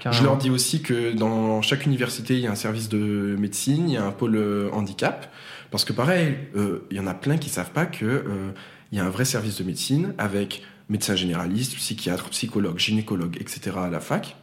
[0.04, 0.20] Carrément.
[0.22, 3.88] Je leur dis aussi que dans chaque université, il y a un service de médecine,
[3.88, 5.32] il y a un pôle euh, handicap.
[5.72, 8.50] Parce que pareil, euh, il y en a plein qui savent pas que euh,
[8.92, 13.72] il y a un vrai service de médecine avec médecin généraliste, psychiatre, psychologue, gynécologue, etc.
[13.82, 14.36] à la fac.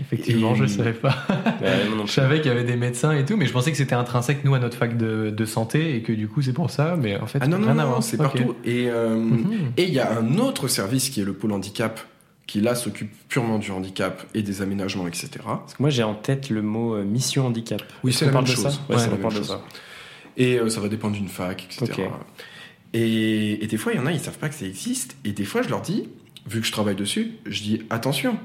[0.00, 1.14] Effectivement, Et- je savais pas.
[1.96, 3.94] non Je savais qu'il y avait des médecins et tout, mais je pensais que c'était
[3.94, 6.96] intrinsèque nous à notre fac de, de santé et que du coup c'est pour ça.
[7.00, 8.02] Mais en fait, Ah non, non, rien non, à voir.
[8.02, 8.22] c'est Ok.
[8.36, 8.56] partout.
[8.64, 9.52] Et euh, Mhm.
[9.76, 12.00] et il y a un autre service qui est le pôle handicap,
[12.46, 15.30] qui là s'occupe purement du handicap et des aménagements, etc.
[15.44, 17.82] Parce que moi, j'ai en tête le mot euh, mission handicap.
[18.02, 19.62] Oui, c'est la de ça Ouais, la même de ça.
[20.36, 22.08] Et euh, ça va dépendre d'une fac, etc.
[22.92, 25.16] Et, et des fois, il y en a, ils savent pas que ça existe.
[25.24, 26.08] Et des fois, je leur dis,
[26.46, 28.38] vu que je travaille dessus, je dis attention.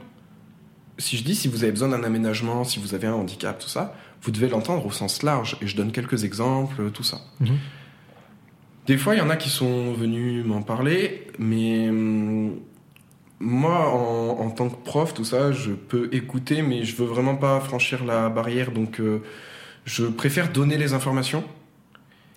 [0.98, 3.70] Si je dis si vous avez besoin d'un aménagement, si vous avez un handicap, tout
[3.70, 5.58] ça, vous devez l'entendre au sens large.
[5.62, 7.22] Et je donne quelques exemples, tout ça.
[7.40, 7.58] Mhm.
[8.88, 12.56] Des fois, il y en a qui sont venus m'en parler, mais hum,
[13.40, 17.36] moi, en, en tant que prof, tout ça, je peux écouter, mais je veux vraiment
[17.36, 19.22] pas franchir la barrière, donc euh,
[19.86, 21.44] je préfère donner les informations.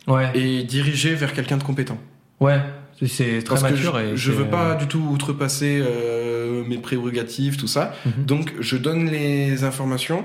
[0.08, 0.30] Ouais.
[0.34, 1.96] et diriger vers quelqu'un de compétent.
[2.40, 2.58] Ouais.
[3.06, 6.78] C'est- très Parce que mature je, et je veux pas du tout outrepasser euh, mes
[6.78, 7.94] prérogatives, tout ça.
[8.04, 8.24] Mhm.
[8.26, 10.24] Donc je donne les informations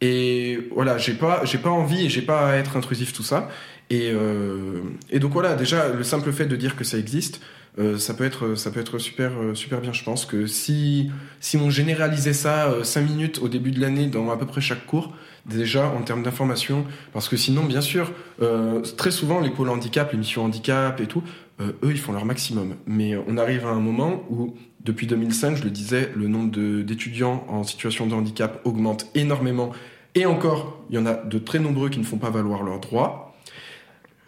[0.00, 3.48] et voilà, j'ai pas j'ai pas envie et j'ai pas à être intrusif tout ça.
[3.90, 7.40] Et euh, et donc voilà, déjà le simple fait de dire que ça existe,
[7.78, 9.92] euh, ça peut être ça peut être super euh, super bien.
[9.92, 11.10] Je pense que si
[11.40, 14.86] si on généralisait ça 5 minutes au début de l'année dans à peu près chaque
[14.86, 15.12] cours,
[15.46, 18.12] déjà en termes d'information, parce que sinon bien sûr
[18.42, 21.22] euh, très souvent les pôles handicap, les missions handicap et tout,
[21.60, 22.76] euh, eux ils font leur maximum.
[22.86, 24.54] Mais on arrive à un moment où
[24.84, 26.50] depuis 2005, je le disais, le nombre
[26.82, 29.72] d'étudiants en situation de handicap augmente énormément.
[30.14, 32.80] Et encore, il y en a de très nombreux qui ne font pas valoir leurs
[32.80, 33.27] droits.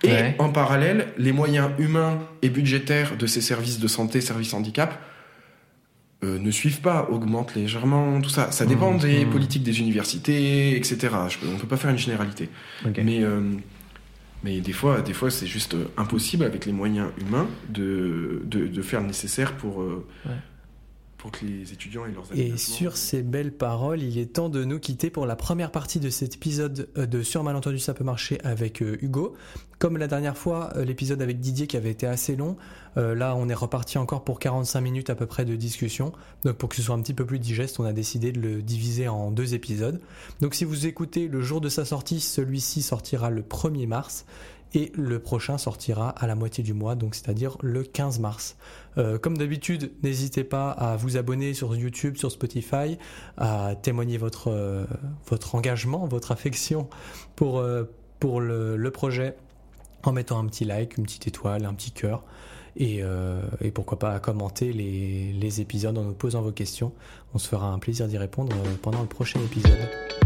[0.02, 0.34] Et Ouais.
[0.38, 4.98] en parallèle, les moyens humains et budgétaires de ces services de santé, services handicap,
[6.24, 8.50] euh, ne suivent pas, augmentent légèrement, tout ça.
[8.50, 9.30] Ça dépend Mmh, des mmh.
[9.30, 10.96] politiques des universités, etc.
[11.28, 12.48] Je on ne peut pas faire une généralité.
[13.02, 13.40] Mais, euh,
[14.44, 18.66] mais des fois, des fois c'est juste euh, impossible avec les moyens humains de, de,
[18.66, 20.32] de faire le nécessaire pour, euh, Ouais.
[21.20, 24.64] Pour que les étudiants aient leurs Et sur ces belles paroles, il est temps de
[24.64, 28.04] nous quitter pour la première partie de cet épisode euh, de Sur Malentendu ça peut
[28.04, 29.34] marcher avec euh, Hugo.
[29.80, 32.56] Comme la dernière fois, euh, l'épisode avec Didier qui avait été assez long,
[32.96, 36.12] euh, là on est reparti encore pour 45 minutes à peu près de discussion.
[36.44, 38.62] Donc pour que ce soit un petit peu plus digeste, on a décidé de le
[38.62, 40.00] diviser en deux épisodes.
[40.40, 44.24] Donc si vous écoutez le jour de sa sortie, celui-ci sortira le 1er mars.
[44.72, 48.56] Et le prochain sortira à la moitié du mois, donc c'est-à-dire le 15 mars.
[48.98, 52.96] Euh, comme d'habitude, n'hésitez pas à vous abonner sur YouTube, sur Spotify,
[53.36, 54.84] à témoigner votre, euh,
[55.28, 56.88] votre engagement, votre affection
[57.34, 57.84] pour, euh,
[58.20, 59.36] pour le, projet
[60.04, 62.24] en mettant un petit like, une petite étoile, un petit cœur.
[62.76, 63.02] Et,
[63.60, 66.92] et pourquoi pas à commenter les, les épisodes en nous posant vos questions.
[67.34, 70.19] On se fera un plaisir d'y répondre pendant le prochain épisode.